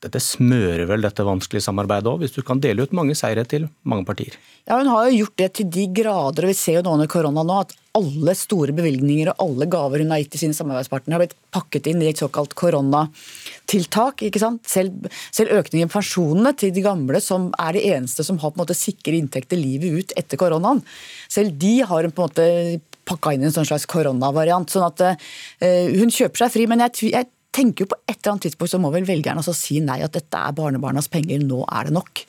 [0.00, 3.66] dette smører vel dette vanskelige samarbeidet òg, hvis du kan dele ut mange seire til
[3.84, 4.36] mange partier?
[4.64, 7.10] Ja, Hun har jo gjort det til de grader, og vi ser jo nå under
[7.10, 11.18] korona nå at alle store bevilgninger og alle gaver hun har gitt til sine samarbeidspartnere,
[11.18, 14.24] har blitt pakket inn i et såkalt koronatiltak.
[14.24, 14.62] ikke sant?
[14.70, 18.60] Selv, selv økningen i pensjonene til de gamle, som er de eneste som har på
[18.60, 20.80] en måte sikre inntekter livet ut etter koronaen,
[21.28, 22.80] selv de har hun på en måte
[23.10, 24.70] pakka inn en sånn slags koronavariant.
[24.70, 28.34] sånn at uh, Hun kjøper seg fri, men jeg, jeg tenker jo på et eller
[28.34, 31.64] annet tidspunkt så må vel velgerne også si nei, at dette er barnebarnas penger, nå
[31.66, 32.24] er det nok.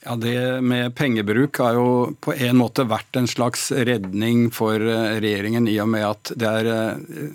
[0.00, 1.88] Ja, Det med pengebruk har jo
[2.24, 6.48] på en måte vært en slags redning for eh, regjeringen, i og med at det
[6.48, 7.26] er eh,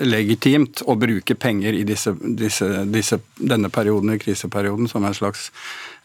[0.00, 5.50] legitimt å bruke penger i disse, disse, disse, denne perioden, i kriseperioden, som en slags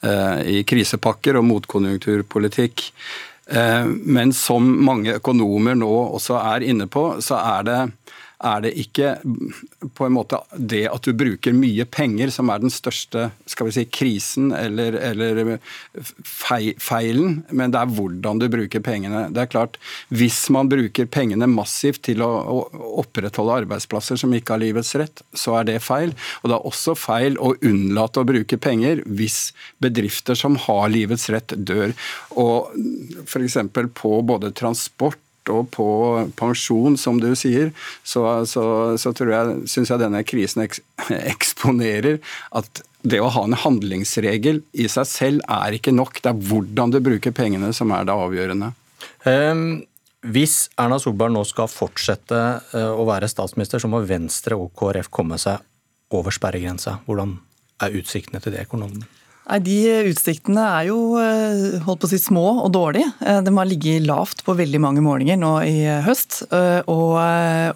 [0.03, 2.89] eh, i krisepakker og motkonjunkturpolitikk.
[3.49, 7.77] Uh, men som mange økonomer nå også er inne på, så er det
[8.39, 9.15] er det ikke
[9.97, 13.75] på en måte det at du bruker mye penger som er den største skal vi
[13.75, 15.57] si, krisen eller, eller
[16.23, 19.27] feilen, men det er hvordan du bruker pengene.
[19.35, 19.77] Det er klart,
[20.07, 22.57] Hvis man bruker pengene massivt til å, å
[23.03, 26.15] opprettholde arbeidsplasser som ikke har livets rett, så er det feil.
[26.41, 29.51] Og det er også feil å unnlate å bruke penger hvis
[29.83, 31.95] bedrifter som har livets rett, dør.
[32.39, 32.71] Og
[33.25, 33.59] F.eks.
[33.99, 35.19] på både transport
[35.53, 35.87] og på
[36.39, 37.73] pensjon, som du sier,
[38.03, 38.63] så, så,
[38.99, 40.83] så syns jeg denne krisen eks,
[41.33, 42.19] eksponerer
[42.55, 46.19] at det å ha en handlingsregel i seg selv er ikke nok.
[46.19, 48.73] Det er hvordan du bruker pengene som er det avgjørende.
[49.23, 49.85] Um,
[50.27, 52.39] hvis Erna Solberg nå skal fortsette
[52.73, 55.63] uh, å være statsminister, så må Venstre og KrF komme seg
[56.15, 56.97] over sperregrensa.
[57.07, 57.37] Hvordan
[57.85, 59.07] er utsiktene til det, økonomene?
[59.49, 59.77] Nei, De
[60.11, 63.09] utsiktene er jo eh, holdt på å si små og dårlige.
[63.25, 66.43] Eh, de har ligget lavt på veldig mange målinger nå i høst.
[66.53, 67.17] Eh, og,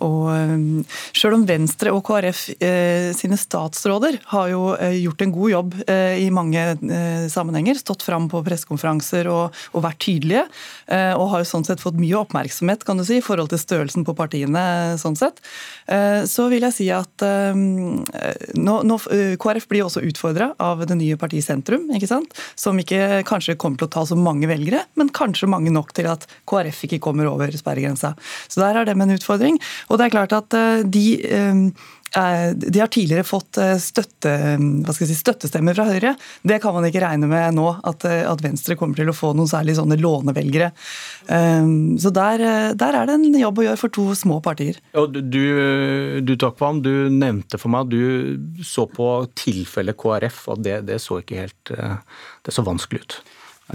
[0.05, 0.85] og
[1.17, 2.43] selv om Venstre og KrF
[3.17, 6.61] sine statsråder har jo gjort en god jobb i mange
[7.31, 10.43] sammenhenger, stått fram på pressekonferanser og, og, vært tydelige,
[11.17, 14.05] og har jo sånn sett fått mye oppmerksomhet kan du si, i forhold til størrelsen
[14.07, 14.63] på partiene,
[15.01, 15.41] sånn sett,
[16.29, 18.99] så vil jeg si at nå, nå,
[19.41, 22.33] KrF blir også utfordra av det nye partiet Sentrum sentrum, ikke sant?
[22.59, 26.11] som ikke kanskje kommer til å ta så mange velgere, men kanskje mange nok til
[26.11, 28.13] at KrF ikke kommer over sperregrensa.
[28.51, 29.59] Så der er det med en utfordring.
[29.89, 31.53] Og det er klart at eh, de Eh,
[32.13, 34.33] de har tidligere fått eh, støtte,
[34.93, 36.13] si, støttestemmer fra Høyre.
[36.45, 39.31] Det kan man ikke regne med nå, at, eh, at, Venstre kommer til å få
[39.33, 40.69] noen særlig sånne lånevelgere.
[41.23, 42.41] Så der,
[42.77, 44.77] der, er det en jobb å gjøre for to små partier.
[44.93, 45.43] Du,
[46.21, 49.07] du Takvam, du nevnte for meg at du så på
[49.39, 51.71] tilfellet KrF, og det, det så ikke helt
[52.43, 53.15] Det så vanskelig ut.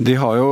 [0.04, 0.50] De har jo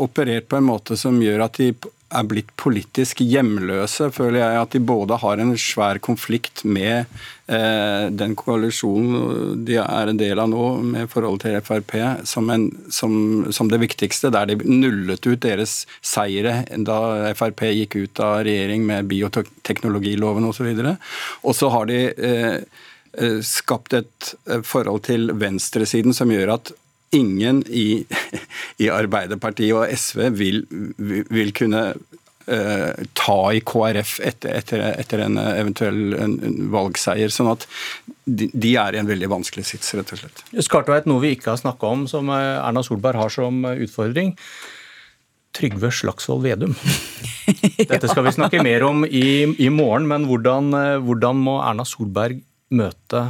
[0.00, 1.74] operert på en måte som gjør at de
[2.14, 4.60] er blitt politisk hjemløse, føler jeg.
[4.60, 7.04] At de både har en svær konflikt med
[7.46, 11.96] eh, den koalisjonen de er en del av nå, med forholdet til Frp,
[12.28, 13.16] som, en, som,
[13.54, 14.32] som, det viktigste.
[14.34, 20.70] Der de nullet ut deres seire da Frp gikk ut av regjering med bioteknologiloven osv.
[21.42, 22.56] Og så har de eh,
[23.18, 26.74] eh, skapt et eh, forhold til venstresiden som gjør at
[27.14, 28.04] ingen i,
[28.84, 30.60] i Arbeiderpartiet og SV vil,
[31.30, 37.32] vil kunne uh, ta i KrF etter, etter, etter en eventuell en, en valgseier.
[37.32, 37.66] Sånn at
[38.24, 40.44] de, de, er i en veldig vanskelig sits, rett og slett.
[40.66, 44.34] Skartveit, noe vi ikke har snakka om, som eh, Erna Solberg har som utfordring.
[45.54, 46.74] Trygve Slagsvold Vedum.
[47.90, 51.86] Dette skal vi snakke mer om i, i morgen, men hvordan, eh, hvordan må Erna
[51.86, 52.42] Solberg
[52.74, 53.28] møte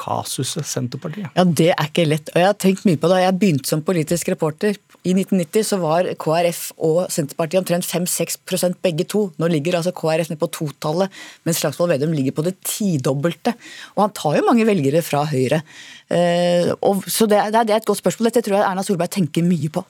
[0.00, 1.28] kasuset Senterpartiet?
[1.36, 2.30] Ja, Det er ikke lett.
[2.32, 3.20] og Jeg har tenkt mye på det.
[3.22, 4.74] Jeg begynte som politisk reporter
[5.04, 9.26] i 1990, så var KrF og Senterpartiet omtrent 5-6% begge to.
[9.40, 11.12] Nå ligger altså KrF ned på totallet,
[11.44, 13.54] mens Slagsvold Vedum ligger på det tidobbelte.
[13.96, 15.62] Og han tar jo mange velgere fra Høyre.
[16.10, 16.72] Eh,
[17.06, 18.30] så det er et godt spørsmål.
[18.30, 19.84] Dette tror jeg Erna Solberg tenker mye på.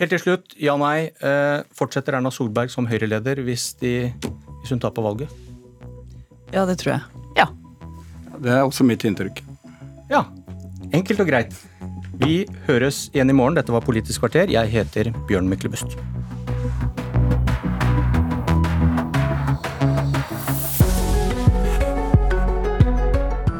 [0.00, 1.10] Helt til slutt, ja nei.
[1.22, 5.30] Eh, fortsetter Erna Solberg som Høyre-leder hvis, hvis hun taper valget?
[6.54, 7.22] Ja, det tror jeg.
[7.38, 7.46] Ja.
[8.42, 9.42] Det er også mitt inntrykk.
[10.10, 10.24] Ja.
[10.94, 11.54] Enkelt og greit.
[12.20, 13.56] Vi høres igjen i morgen.
[13.58, 14.50] Dette var Politisk kvarter.
[14.50, 15.96] Jeg heter Bjørn Myklebust.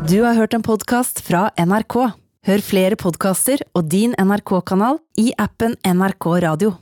[0.05, 1.97] Du har hørt en podkast fra NRK.
[2.45, 6.75] Hør flere podkaster og din NRK-kanal i appen NRK Radio.